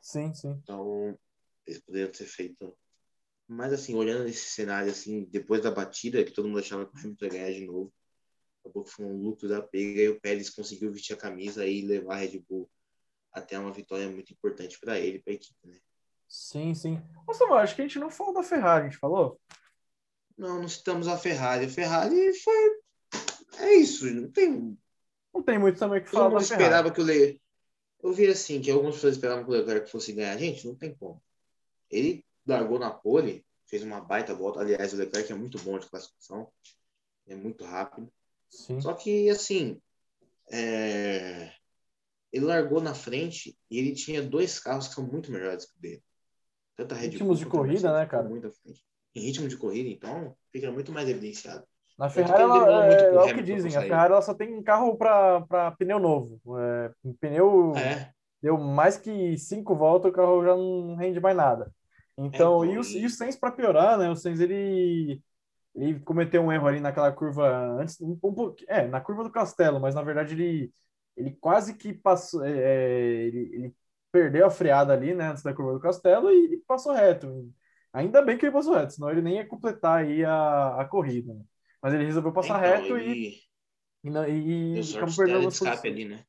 [0.01, 0.59] Sim, sim.
[0.61, 1.17] Então,
[1.65, 2.75] eles poderiam ter feito.
[3.47, 6.99] Mas, assim, olhando esse cenário, assim, depois da batida, que todo mundo achava que o
[6.99, 7.93] Hamilton ia ganhar de novo,
[8.59, 11.81] acabou que foi um lucro da pega e o Pérez conseguiu vestir a camisa e
[11.81, 12.69] levar a Red Bull
[13.31, 15.79] até uma vitória muito importante para ele, para a equipe, né?
[16.27, 17.01] Sim, sim.
[17.27, 19.39] Nossa, eu acho que a gente não falou da Ferrari, a gente falou?
[20.37, 21.65] Não, não citamos a Ferrari.
[21.65, 22.79] A Ferrari foi
[23.59, 24.77] é isso, não tem.
[25.33, 26.31] Não tem muito também que falar.
[26.31, 27.41] Eu esperava que o Le...
[28.01, 30.37] Eu vi assim, que algumas pessoas esperavam que o Leclerc fosse ganhar.
[30.37, 31.21] Gente, não tem como.
[31.89, 34.61] Ele largou na pole, fez uma baita volta.
[34.61, 36.49] Aliás, o Leclerc é muito bom de classificação.
[37.27, 38.11] É muito rápido.
[38.49, 38.79] Sim.
[38.79, 39.81] Só que, assim,
[40.49, 41.51] é...
[42.31, 45.81] ele largou na frente e ele tinha dois carros que são muito melhores que o
[45.81, 46.03] dele.
[46.75, 48.23] Tanto a Red Ritmos de corrida, né, cara?
[48.23, 48.83] Muito à frente.
[49.15, 51.65] Em ritmo de corrida, então, fica muito mais evidenciado.
[51.97, 55.75] Na Ferrari, ela, é, é, o que dizem, a Ferrari ela só tem carro para
[55.77, 56.39] pneu novo.
[56.57, 58.11] É, pneu é.
[58.41, 61.69] deu mais que cinco voltas, o carro já não rende mais nada.
[62.17, 64.09] Então, é, e, o, e o Sainz para piorar, né?
[64.09, 65.21] O Sainz ele,
[65.75, 69.79] ele cometeu um erro ali naquela curva antes, um, um, é, na curva do Castelo,
[69.79, 70.71] mas na verdade ele,
[71.19, 73.75] ele quase que passou, é, é, ele, ele
[74.11, 77.53] perdeu a freada ali, né, antes da curva do Castelo e, e passou reto.
[77.91, 81.33] Ainda bem que ele passou reto, senão ele nem ia completar aí a, a corrida.
[81.33, 81.43] Né?
[81.81, 83.41] Mas ele resolveu passar então, reto e.
[84.01, 86.23] E, não, e, e acabou perdendo a escape ali, né?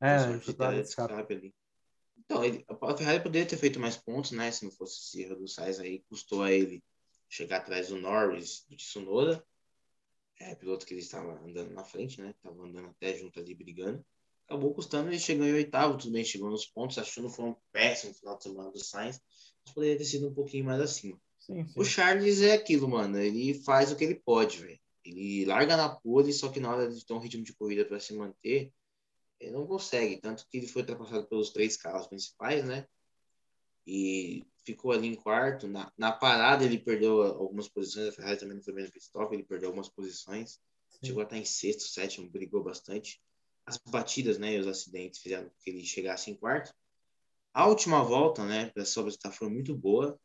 [0.00, 0.46] É, de
[0.80, 1.34] escape.
[1.34, 1.54] ali.
[2.18, 4.50] Então, ele, a Ferrari poderia ter feito mais pontos, né?
[4.50, 6.84] Se não fosse esse erro do Sainz aí, custou a ele
[7.30, 9.42] chegar atrás do Norris, do Tsunoda,
[10.40, 12.30] é, piloto que ele estava andando na frente, né?
[12.30, 14.04] Estava andando até junto ali, brigando.
[14.46, 17.56] Acabou custando, ele chegou em oitavo, tudo bem, chegou nos pontos, achou que foi um
[17.70, 19.20] péssimo final de semana do Sainz,
[19.62, 21.20] mas poderia ter sido um pouquinho mais acima.
[21.38, 21.80] Sim, sim.
[21.80, 23.18] O Charles é aquilo, mano.
[23.18, 24.80] Ele faz o que ele pode, velho.
[25.04, 28.00] Ele larga na pole, só que na hora de ter um ritmo de corrida para
[28.00, 28.72] se manter,
[29.38, 30.18] ele não consegue.
[30.18, 32.86] Tanto que ele foi ultrapassado pelos três carros principais, né?
[33.86, 35.66] E ficou ali em quarto.
[35.66, 38.08] Na, na parada, ele perdeu algumas posições.
[38.08, 40.60] A Ferrari também não foi bem no pit stop, ele perdeu algumas posições.
[40.90, 41.06] Sim.
[41.06, 43.20] Chegou a estar em sexto, sétimo, brigou bastante.
[43.66, 46.72] As batidas, né, e os acidentes fizeram que ele chegasse em quarto.
[47.52, 50.18] A última volta, né, para a foi muito boa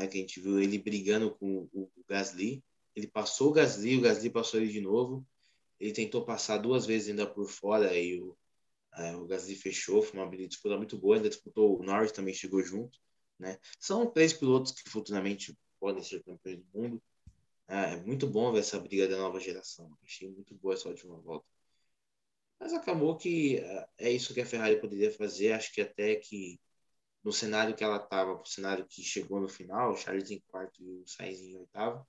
[0.00, 2.62] né, que a gente viu ele brigando com o, o Gasly.
[2.96, 5.26] Ele passou o Gasly, o Gasly passou ele de novo.
[5.78, 8.36] Ele tentou passar duas vezes ainda por fora e o,
[8.96, 10.02] é, o Gasly fechou.
[10.02, 11.16] Foi uma disputa muito boa.
[11.16, 12.98] Ainda disputou, o Norris também chegou junto.
[13.40, 13.58] Né?
[13.78, 17.02] São três pilotos que futuramente podem ser campeões do mundo.
[17.66, 19.90] É, é muito bom ver essa briga da nova geração.
[20.04, 21.46] Achei muito boa essa última volta.
[22.60, 25.52] Mas acabou que é, é isso que a Ferrari poderia fazer.
[25.52, 26.60] Acho que até que
[27.24, 30.82] no cenário que ela estava, o cenário que chegou no final, o Charles em quarto
[30.82, 32.06] e o Sainz em oitavo,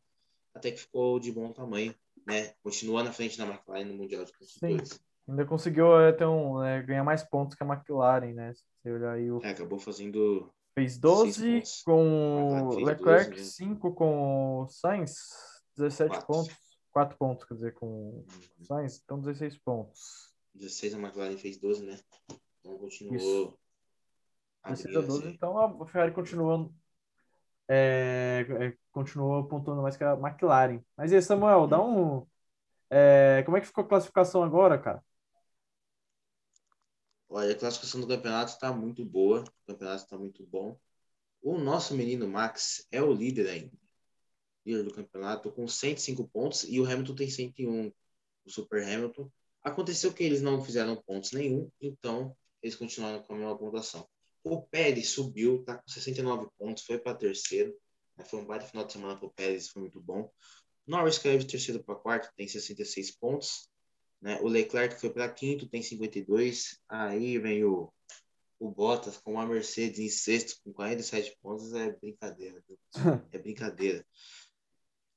[0.53, 2.53] até que ficou de bom tamanho, né?
[2.61, 4.89] Continua na frente da McLaren no Mundial de Construtores.
[4.89, 4.99] Sim.
[5.29, 8.53] Ainda conseguiu é, ter um, é, ganhar mais pontos que a McLaren, né?
[8.53, 9.39] Se você olhar aí o...
[9.43, 10.51] É, acabou fazendo.
[10.73, 15.15] Fez 12 com o Leclerc, 12, 5 com o Sainz,
[15.77, 16.27] 17 4.
[16.27, 16.55] pontos.
[16.91, 18.25] 4 pontos, quer dizer, com o
[18.59, 18.65] uhum.
[18.65, 20.33] Sainz, então 16 pontos.
[20.55, 21.99] 16 a McLaren fez 12, né?
[22.59, 23.15] Então continuou.
[23.15, 23.57] Isso.
[24.65, 26.71] 16 a 12, então a Ferrari continuou
[27.73, 30.81] é, é, continuou pontuando mais que a McLaren.
[30.97, 32.27] Mas e aí, Samuel, dá um.
[32.89, 35.01] É, como é que ficou a classificação agora, cara?
[37.33, 39.45] Olha, a classificação do campeonato está muito boa.
[39.63, 40.77] O campeonato está muito bom.
[41.41, 43.77] O nosso menino Max é o líder ainda.
[44.65, 47.93] Líder do campeonato com 105 pontos e o Hamilton tem 101.
[48.43, 49.31] O Super Hamilton.
[49.63, 54.05] Aconteceu que eles não fizeram pontos nenhum, então eles continuaram com a mesma pontuação.
[54.43, 57.73] O Pérez subiu, tá com 69 pontos, foi para terceiro.
[58.17, 58.25] Né?
[58.25, 60.29] Foi um baita final de semana para o Pérez, foi muito bom.
[60.85, 63.70] Norris caiu de terceiro para quarto, tem 66 pontos.
[64.21, 64.39] Né?
[64.41, 66.79] O Leclerc foi para quinto, tem 52.
[66.87, 67.91] Aí vem o,
[68.59, 71.73] o Bottas com a Mercedes em sexto, com 47 pontos.
[71.73, 72.63] É brincadeira.
[73.31, 74.05] É brincadeira.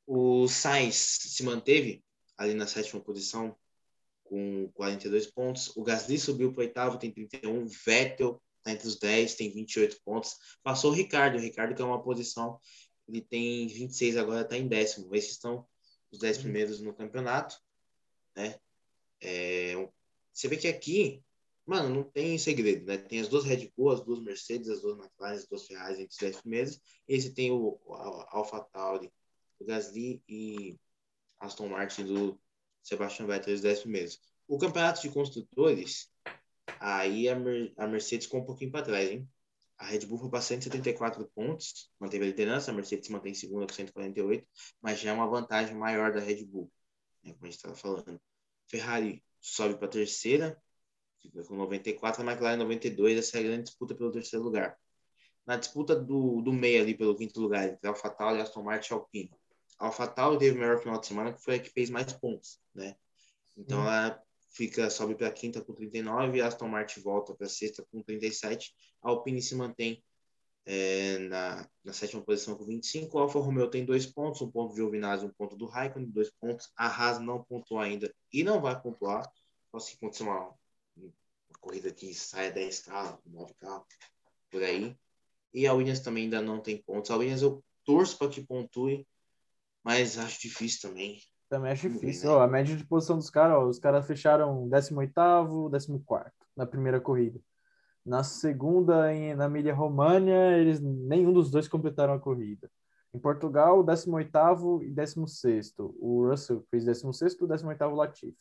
[0.06, 2.04] O Sainz se manteve
[2.36, 3.56] ali na sétima posição
[4.24, 5.74] com 42 pontos.
[5.76, 7.66] O Gasly subiu para o oitavo, tem 31.
[7.66, 10.36] Vettel está entre os 10, tem 28 pontos.
[10.62, 11.36] Passou o Ricardo.
[11.36, 12.58] O Ricardo que é uma posição,
[13.06, 15.14] ele tem 26 agora, está em décimo.
[15.14, 15.66] Esses estão
[16.10, 17.56] os 10 primeiros no campeonato.
[18.36, 18.58] Né?
[19.24, 19.74] É,
[20.32, 21.22] você vê que aqui,
[21.66, 22.98] mano, não tem segredo, né?
[22.98, 26.12] Tem as duas Red Bull, as duas Mercedes, as duas McLaren, as duas Ferrari entre
[26.12, 26.80] os 10 primeiros.
[27.08, 27.94] Esse tem o, o
[28.28, 29.12] Alpha Tauri,
[29.58, 30.76] o Gasly e
[31.40, 32.40] Aston Martin do
[32.82, 34.20] Sebastian Vettel, os 10 primeiros.
[34.46, 36.10] O campeonato de construtores,
[36.78, 39.28] aí a, Mer a Mercedes ficou um pouquinho para trás, hein?
[39.78, 43.72] A Red Bull foi para 174 pontos, manteve a liderança, a Mercedes mantém segunda com
[43.72, 44.46] 148,
[44.80, 46.70] mas já é uma vantagem maior da Red Bull,
[47.22, 48.20] né, como a gente estava falando.
[48.68, 50.60] Ferrari sobe para a terceira,
[51.20, 54.76] fica com 94, a McLaren 92, essa é a grande disputa pelo terceiro lugar.
[55.46, 59.30] Na disputa do, do meio ali pelo quinto lugar, entre AlphaTauri, Aston Martin e Alpine.
[59.78, 62.58] A AlphaTauri teve o melhor final de semana, que foi a que fez mais pontos,
[62.74, 62.96] né?
[63.56, 63.82] Então hum.
[63.82, 67.84] ela fica sobe para a quinta com 39, a Aston Martin volta para a sexta
[67.90, 70.02] com 37, a Alpine se mantém
[70.66, 73.16] é, na, na, sétima posição com 25.
[73.16, 76.30] O Alfa Romeo tem dois pontos, um ponto de Giovinazzi, um ponto do Raikkonen, dois
[76.30, 76.72] pontos.
[76.76, 79.30] A Haas não pontuou ainda e não vai pontuar.
[79.70, 80.54] Só se acontecer uma,
[80.96, 83.86] uma corrida que saia 10 carros, 9 carros,
[84.50, 84.96] por aí.
[85.52, 87.10] E a Williams também ainda não tem pontos.
[87.10, 89.06] A Williams eu torço para que pontue,
[89.82, 91.20] mas acho difícil também.
[91.48, 92.30] Também acho difícil.
[92.30, 92.44] Né?
[92.44, 97.38] a média de posição dos caras, os caras fecharam 18º, 14 na primeira corrida.
[98.04, 102.70] Na segunda, em, na Emília-România, eles nenhum dos dois completaram a corrida.
[103.12, 105.94] Em Portugal, 18º e 16º.
[105.98, 108.36] O Russell fez 16º e 18º Latifi.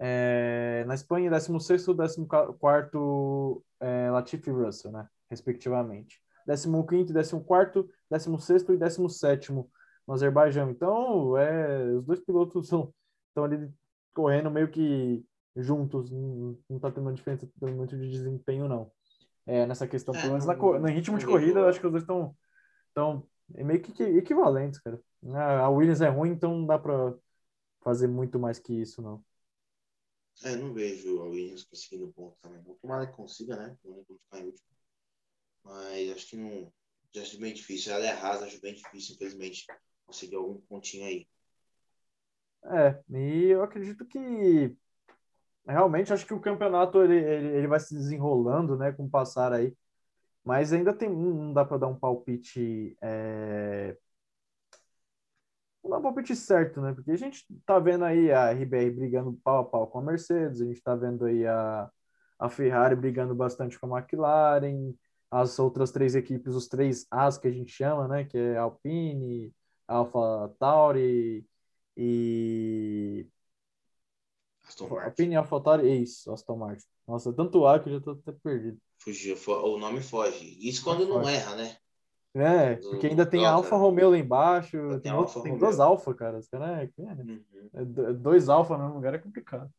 [0.00, 5.08] É, na Espanha, 16º e 14º é, Latifi e Russell, né?
[5.28, 6.20] respectivamente.
[6.46, 9.68] 15º, 14º, 16º e 17º
[10.06, 10.70] no Azerbaijão.
[10.70, 12.66] Então, é, os dois pilotos
[13.28, 13.70] estão ali
[14.14, 15.24] correndo meio que
[15.58, 18.90] juntos, não, não tá tendo uma diferença muito de desempenho, não.
[19.46, 21.92] É, nessa questão, é, pelo menos na, no ritmo de corrida, eu acho que os
[21.92, 22.36] dois estão
[22.94, 25.00] tão, é meio que equivalentes, cara.
[25.62, 27.14] A Williams é ruim, então não dá para
[27.82, 29.24] fazer muito mais que isso, não.
[30.44, 32.62] É, não vejo a Williams conseguindo ponto também.
[32.62, 32.74] Não.
[32.76, 33.76] Tomara que consiga, né?
[33.82, 34.68] Tomara que ficar em último.
[35.64, 36.72] Mas acho que não.
[37.12, 37.92] Já acho bem difícil.
[37.92, 39.66] Ela é rasa, acho bem difícil, infelizmente,
[40.06, 41.26] conseguir algum pontinho aí.
[42.64, 44.76] É, e eu acredito que
[45.72, 49.52] realmente acho que o campeonato ele, ele, ele vai se desenrolando, né, com o passar
[49.52, 49.74] aí.
[50.44, 52.96] Mas ainda tem, não dá para dar um palpite.
[53.02, 53.96] É...
[55.82, 56.92] Não dá um palpite certo, né?
[56.94, 60.60] Porque a gente tá vendo aí a RBR brigando pau a pau com a Mercedes,
[60.60, 61.90] a gente tá vendo aí a,
[62.38, 64.94] a Ferrari brigando bastante com a McLaren,
[65.30, 68.24] as outras três equipes, os três As que a gente chama, né?
[68.24, 69.54] Que é Alpine,
[69.86, 71.46] Alpha Tauri
[71.96, 73.26] e
[74.68, 75.06] Aston Martin.
[75.06, 76.84] Alpine AlphaTauri, é isso, Aston Martin.
[77.06, 78.78] Nossa, tanto ar que eu já tô até perdido.
[78.98, 80.58] Fugiu, o nome foge.
[80.60, 81.76] Isso quando não, não erra, né?
[82.34, 85.80] É, do, porque ainda tem a Alfa Romeo lá embaixo, tem, tem, outro, tem duas
[85.80, 86.40] Alfa, cara.
[86.50, 87.42] Cara é, é, uhum.
[87.74, 89.72] é, dois Alfa no lugar é complicado.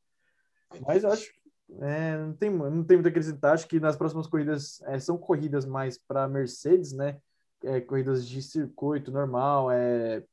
[0.74, 1.40] É Mas eu acho que
[1.82, 3.54] é, não, tem, não tem muito a acrescentar.
[3.54, 7.20] Acho que nas próximas corridas é, são corridas mais para Mercedes, né?
[7.88, 10.24] Corridas de circuito normal, é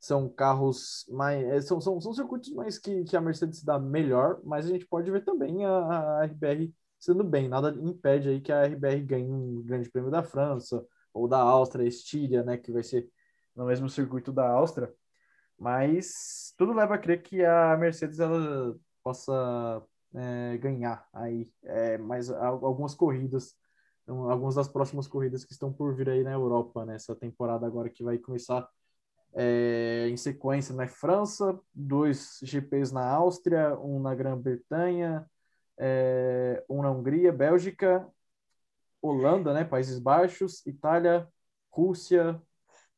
[0.00, 1.44] são carros mais.
[1.46, 4.86] É, são, são, são circuitos mais que, que a Mercedes dá melhor, mas a gente
[4.86, 7.48] pode ver também a, a RBR sendo bem.
[7.48, 11.86] Nada impede aí que a RBR ganhe um grande prêmio da França ou da Áustria,
[11.86, 12.56] Estíria, né?
[12.56, 13.08] Que vai ser
[13.54, 14.92] no mesmo circuito da Áustria.
[15.58, 18.74] Mas tudo leva a crer que a Mercedes ela
[19.04, 19.82] possa
[20.14, 23.54] é, ganhar aí é, mais algumas corridas,
[24.06, 27.18] algumas das próximas corridas que estão por vir aí na Europa, nessa né?
[27.20, 28.66] temporada agora que vai começar
[29.34, 30.86] é, em sequência né?
[30.86, 35.24] França, dois GPs na Áustria, um na Grã-Bretanha,
[35.78, 38.06] é, um na Hungria, Bélgica,
[39.02, 41.26] Holanda, né, Países Baixos, Itália,
[41.70, 42.40] Rússia,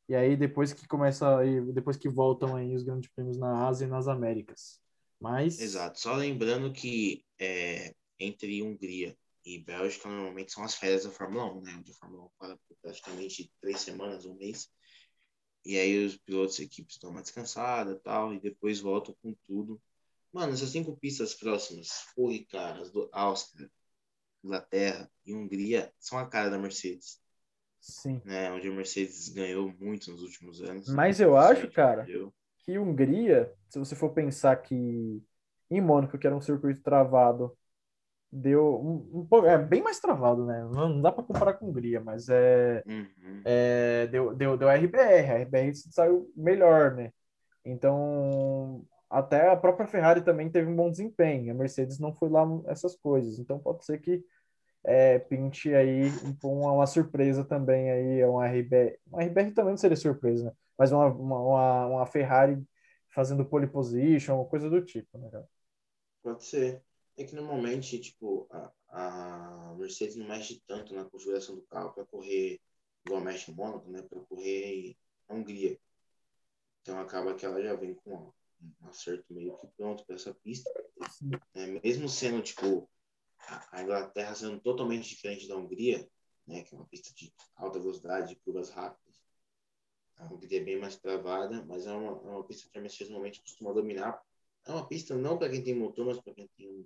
[0.09, 3.85] e aí depois que começa aí, depois que voltam aí os grandes prêmios na Ásia
[3.85, 4.81] e nas Américas.
[5.19, 9.15] Mas Exato, só lembrando que é, entre Hungria
[9.45, 11.75] e Bélgica normalmente são as férias da Fórmula 1, né?
[11.77, 14.69] Onde a Fórmula 1 para praticamente três semanas, um mês.
[15.65, 19.81] E aí os pilotos e equipes dão uma descansada tal, e depois voltam com tudo.
[20.31, 23.69] Mano, essas cinco pistas próximas, Porri, caras, do Áustria,
[24.43, 27.21] Inglaterra e Hungria, são a cara da Mercedes.
[27.79, 28.21] Sim.
[28.25, 30.87] Né, onde a Mercedes ganhou muito nos últimos anos.
[30.89, 32.07] Mas eu acho, cara,
[32.59, 35.21] que Hungria, se você for pensar que
[35.69, 37.55] em Mônaco, que era um circuito travado,
[38.33, 40.61] deu um, um é bem mais travado, né?
[40.71, 43.41] Não, não dá para comparar com Hungria, mas é, uhum.
[43.45, 47.11] é deu, deu, deu RBR, a RBR saiu melhor, né?
[47.63, 52.43] Então, até a própria Ferrari também teve um bom desempenho, a Mercedes não foi lá
[52.65, 54.23] essas coisas, então pode ser que
[54.83, 56.11] é, pinte aí
[56.43, 60.51] uma, uma surpresa também aí, um RBR, um RBR também não seria surpresa, né?
[60.77, 62.61] Mas uma, uma, uma Ferrari
[63.09, 65.29] fazendo pole position, uma coisa do tipo, né?
[66.23, 66.81] Pode ser.
[67.15, 72.05] É que normalmente, tipo, a, a Mercedes não mexe tanto na configuração do carro para
[72.05, 72.59] correr
[73.05, 74.01] igual mexe em Mônaco, né?
[74.01, 74.95] Para correr
[75.27, 75.79] na Hungria.
[76.81, 80.69] Então acaba que ela já vem com um acerto meio que pronto para essa pista.
[81.53, 81.79] Né?
[81.83, 82.89] Mesmo sendo, tipo,
[83.71, 86.09] a Inglaterra sendo totalmente diferente da Hungria,
[86.47, 86.63] né?
[86.63, 89.21] Que é uma pista de alta velocidade, curvas rápidas.
[90.17, 93.09] A Hungria é bem mais travada, mas é uma, é uma pista que a Mercedes
[93.09, 94.21] normalmente costuma dominar
[94.65, 96.85] é uma pista não para quem tem motor, mas para quem tem um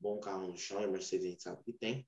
[0.00, 2.06] bom carro no chão, e a Mercedes a gente sabe que tem.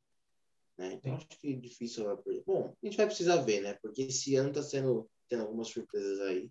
[0.77, 0.93] Né?
[0.95, 2.45] Então acho que é difícil ela perder.
[2.47, 3.75] Bom, a gente vai precisar ver, né?
[3.83, 6.51] Porque esse ano está sendo tendo algumas surpresas aí.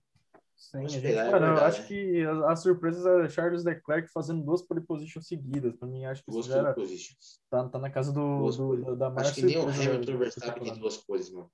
[0.55, 1.87] Sim, a gente, é cara, eu acho né?
[1.87, 5.75] que as, as surpresas é Charles Leclerc fazendo duas pole positions seguidas.
[5.75, 7.39] Para mim, acho que duas pole positions.
[7.49, 10.63] Tá, tá na casa do, do da maior Acho que nem o Hamilton e Verstappen
[10.63, 11.51] tem duas poses, mano.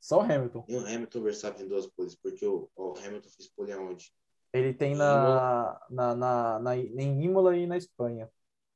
[0.00, 0.64] Só o Hamilton.
[0.68, 4.12] Nem o Hamilton Verstappen tem duas poses, porque o, o Hamilton fez pole aonde?
[4.56, 8.30] Ele tem na, na, na, na, em Imola e na Espanha.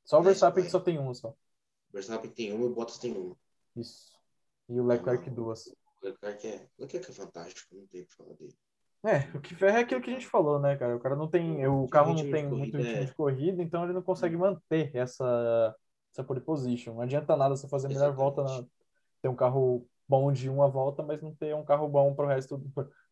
[0.05, 1.29] Só o Verstappen que só tem uma só.
[1.29, 3.37] O Verstappen tem uma e o Bottas tem uma.
[3.77, 4.13] Isso.
[4.69, 5.67] E o Leclerc duas.
[6.03, 8.55] O Leclerc é, o Leclerc é fantástico, não tem o que falar dele.
[9.03, 10.95] É, o que ferra é aquilo que a gente falou, né, cara?
[10.95, 11.67] O cara não tem.
[11.67, 13.05] O carro não tem muito ritmo é.
[13.05, 15.75] de corrida, então ele não consegue manter essa,
[16.13, 16.95] essa pole position.
[16.95, 18.65] Não adianta nada você fazer a melhor volta, na,
[19.23, 22.29] ter um carro bom de uma volta, mas não ter um carro bom para o
[22.29, 22.61] resto,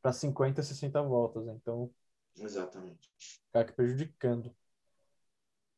[0.02, 1.46] para 50, 60 voltas.
[1.48, 1.90] Então,
[2.36, 3.10] Exatamente.
[3.52, 4.54] Aqui prejudicando.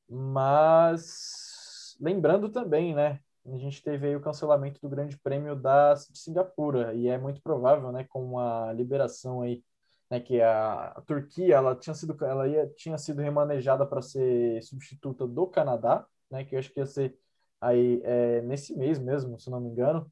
[0.09, 3.21] Mas lembrando também, né?
[3.47, 7.41] A gente teve aí o cancelamento do Grande Prêmio da de Singapura e é muito
[7.41, 9.65] provável, né, com a liberação aí,
[10.11, 14.63] né, que a, a Turquia ela tinha sido ela ia, tinha sido remanejada para ser
[14.63, 17.17] substituta do Canadá, né, que eu acho que ia ser
[17.61, 20.11] aí é, nesse mês mesmo, se não me engano.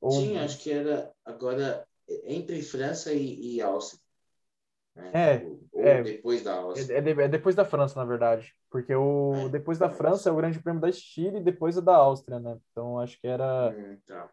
[0.00, 0.10] Ou...
[0.10, 1.86] Sim, acho que era agora
[2.24, 4.01] entre França e, e Áustria.
[4.94, 5.10] Né?
[5.14, 6.94] É, Ou é, depois da Áustria.
[6.94, 8.54] É, é, é, depois da França, na verdade.
[8.70, 11.80] Porque o é, depois da França é o Grande Prêmio da Chile e depois é
[11.80, 12.58] da Áustria, né?
[12.70, 13.74] Então acho que era.
[13.76, 14.30] Hum, tá.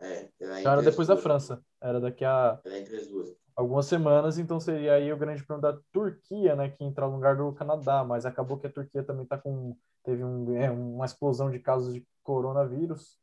[0.00, 1.62] É, era, então, era depois da França.
[1.80, 2.58] Era daqui a.
[2.64, 3.34] Era entre as duas.
[3.54, 6.70] Algumas semanas, então seria aí o Grande Prêmio da Turquia, né?
[6.70, 9.76] Que entra no lugar do Canadá, mas acabou que a Turquia também tá com.
[10.02, 13.20] Teve um, é, uma explosão de casos de coronavírus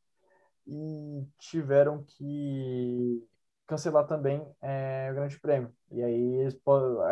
[0.67, 3.27] e tiveram que
[3.69, 5.71] cancelar também é, o Grande Prêmio.
[5.91, 6.47] E aí,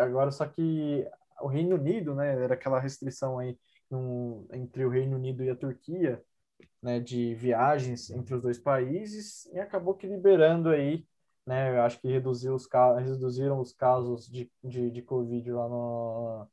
[0.02, 1.08] agora só que
[1.40, 3.56] o Reino Unido, né, era aquela restrição aí
[4.52, 6.22] entre o Reino Unido e a Turquia,
[6.82, 11.06] né, de viagens entre os dois países, e acabou que liberando aí,
[11.46, 16.48] né, eu acho que reduziu os, reduziram os casos de, de, de Covid lá no,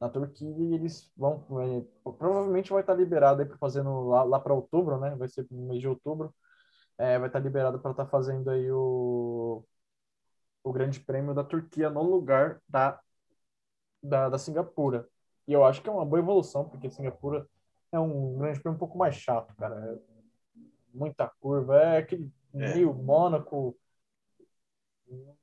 [0.00, 4.38] na Turquia e eles vão, é, provavelmente vai estar liberado aí para fazendo lá, lá
[4.38, 6.32] para outubro, né, vai ser no mês de outubro,
[7.02, 9.64] é, vai estar liberado para estar tá fazendo aí o,
[10.62, 13.00] o Grande Prêmio da Turquia no lugar da,
[14.00, 15.08] da, da Singapura.
[15.48, 17.44] E eu acho que é uma boa evolução, porque Singapura
[17.90, 19.74] é um Grande Prêmio um pouco mais chato, cara.
[19.74, 19.98] É
[20.94, 22.74] muita curva, é aquele é.
[22.74, 23.76] meio Mônaco,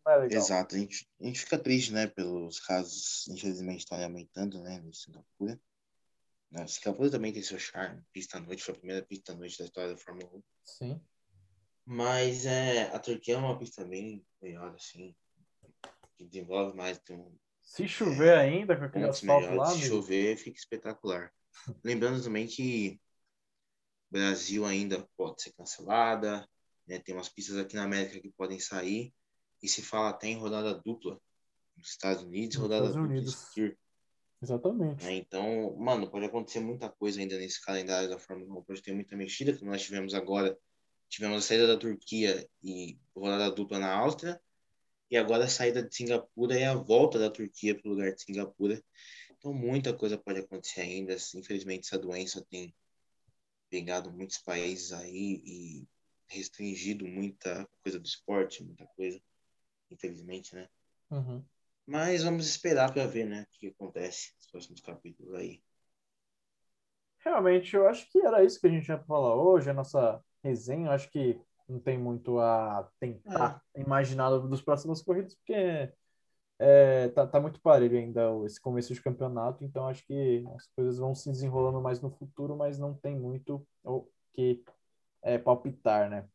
[0.08, 4.80] É Exato, a gente, a gente fica triste, né, pelos casos, infelizmente, estão aumentando, né,
[4.80, 5.60] no Singapura.
[6.50, 9.60] Na Singapura também tem seu charme, pista à noite, foi a primeira pista à noite
[9.60, 10.44] da história da Fórmula 1.
[10.64, 11.02] Sim.
[11.92, 15.16] Mas é, a Turquia é uma pista bem melhor, assim,
[16.16, 20.56] que desenvolve mais, um, Se chover é, ainda, com aquele asfalto lá, Se chover, fica
[20.56, 21.34] espetacular.
[21.84, 23.02] Lembrando também que
[24.08, 26.48] Brasil ainda pode ser cancelada,
[26.86, 29.12] né, tem umas pistas aqui na América que podem sair,
[29.60, 31.20] e se fala até em rodada dupla
[31.76, 33.52] nos Estados Unidos, nos rodada Estados dupla Unidos.
[34.40, 35.08] Exatamente.
[35.08, 38.64] É, então, mano, pode acontecer muita coisa ainda nesse calendário da Fórmula 1.
[38.64, 40.56] Pode ter muita mexida, como nós tivemos agora.
[41.10, 44.40] Tivemos a saída da Turquia e rodada dupla na Áustria.
[45.12, 48.22] E agora a saída de Singapura e a volta da Turquia para o lugar de
[48.22, 48.82] Singapura.
[49.32, 51.16] Então, muita coisa pode acontecer ainda.
[51.36, 52.76] Infelizmente, essa doença tem
[53.70, 55.88] pegado muitos países aí e
[56.28, 59.20] restringido muita coisa do esporte, muita coisa
[59.90, 60.68] infelizmente, né?
[61.10, 61.44] Uhum.
[61.86, 65.64] Mas vamos esperar para ver, né, o que acontece nos próximos capítulos aí.
[67.20, 70.92] Realmente, eu acho que era isso que a gente ia falar hoje, a nossa resenha.
[70.92, 73.82] Acho que não tem muito a tentar é.
[73.82, 75.92] imaginar dos próximos corridas, porque
[76.58, 80.98] é, tá, tá muito parelho ainda esse começo de campeonato, então acho que as coisas
[80.98, 84.64] vão se desenrolando mais no futuro, mas não tem muito o que
[85.22, 86.28] é, palpitar, né?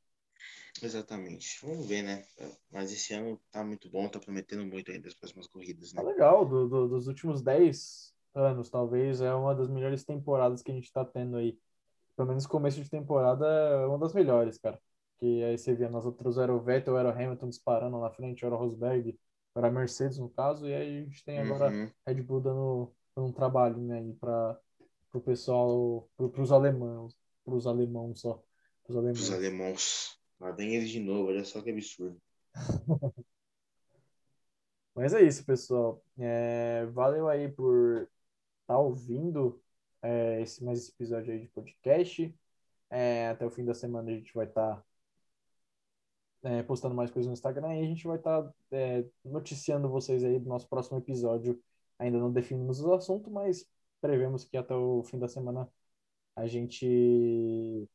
[0.83, 1.59] Exatamente.
[1.63, 2.25] Vamos ver, né?
[2.71, 6.03] Mas esse ano tá muito bom, tá prometendo muito ainda as próximas corridas, né?
[6.03, 10.71] Tá legal, do, do, dos últimos 10 anos, talvez, é uma das melhores temporadas que
[10.71, 11.59] a gente tá tendo aí.
[12.17, 14.81] Pelo menos começo de temporada é uma das melhores, cara.
[15.19, 18.45] Que aí você via nas outras era o Vettel, era o Hamilton disparando na frente,
[18.45, 19.19] era o Rosberg,
[19.57, 21.91] era a Mercedes no caso, e aí a gente tem agora uhum.
[22.07, 24.59] Red Bull dando, dando um trabalho, né, aí pra,
[25.11, 28.43] pro pessoal, pro, pros alemãos, pros alemãos só.
[28.89, 29.19] Alemãos.
[29.19, 30.19] Pros alemãos.
[30.39, 32.21] Lá vem eles de novo, olha só que absurdo.
[34.95, 36.05] Mas é isso, pessoal.
[36.19, 39.64] É, valeu aí por estar tá ouvindo
[40.05, 42.35] é, esse mais esse episódio aí de podcast.
[42.91, 44.85] É, até o fim da semana a gente vai estar tá,
[46.43, 50.23] é, postando mais coisas no Instagram e a gente vai estar tá, é, noticiando vocês
[50.25, 51.63] aí do nosso próximo episódio.
[51.99, 53.67] Ainda não definimos o assunto, mas
[54.01, 55.69] prevemos que até o fim da semana
[56.37, 57.89] a gente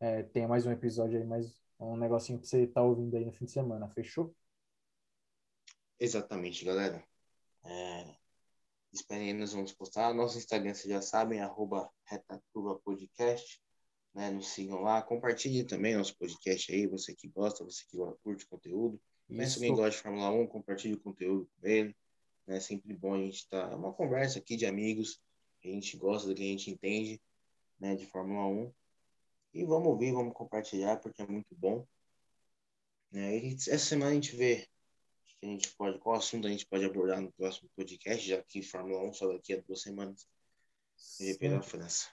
[0.00, 3.32] é, tenha mais um episódio aí mais um negocinho que você tá ouvindo aí no
[3.32, 4.34] fim de semana, fechou?
[5.98, 7.02] Exatamente, galera.
[7.64, 8.19] É,
[8.92, 10.12] esperem aí, nós vamos postar.
[10.14, 11.90] Nosso Instagram, vocês já sabem, arroba
[12.84, 13.60] Podcast.
[14.14, 14.30] Né?
[14.30, 15.00] Nos sigam lá.
[15.02, 19.00] Compartilhe também nosso podcast aí, você que gosta, você que curte conteúdo.
[19.28, 21.96] Se alguém gosta de Fórmula 1, compartilhe o conteúdo com ele.
[22.48, 23.68] É sempre bom a gente estar.
[23.68, 23.72] Tá...
[23.72, 25.20] É uma conversa aqui de amigos.
[25.64, 27.20] A gente gosta do que a gente entende
[27.78, 28.72] né, de Fórmula 1.
[29.54, 31.86] E vamos ouvir, vamos compartilhar, porque é muito bom.
[33.12, 34.68] É, essa semana a gente vê
[35.40, 38.62] que a gente pode, qual assunto a gente pode abordar no próximo podcast, já que
[38.62, 40.28] Fórmula 1 só daqui a duas semanas.
[41.18, 42.08] GP da França.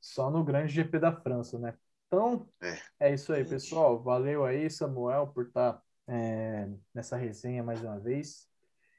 [0.00, 1.76] Só no grande GP da França, né?
[2.06, 4.02] Então, é, é isso aí, pessoal.
[4.02, 8.48] Valeu aí, Samuel, por estar tá, é, nessa resenha mais uma vez.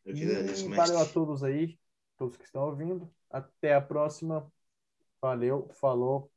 [0.06, 1.80] Eu agradeço, valeu a todos aí,
[2.18, 3.12] todos que estão ouvindo.
[3.32, 4.52] Até a próxima.
[5.20, 6.32] Valeu, falou.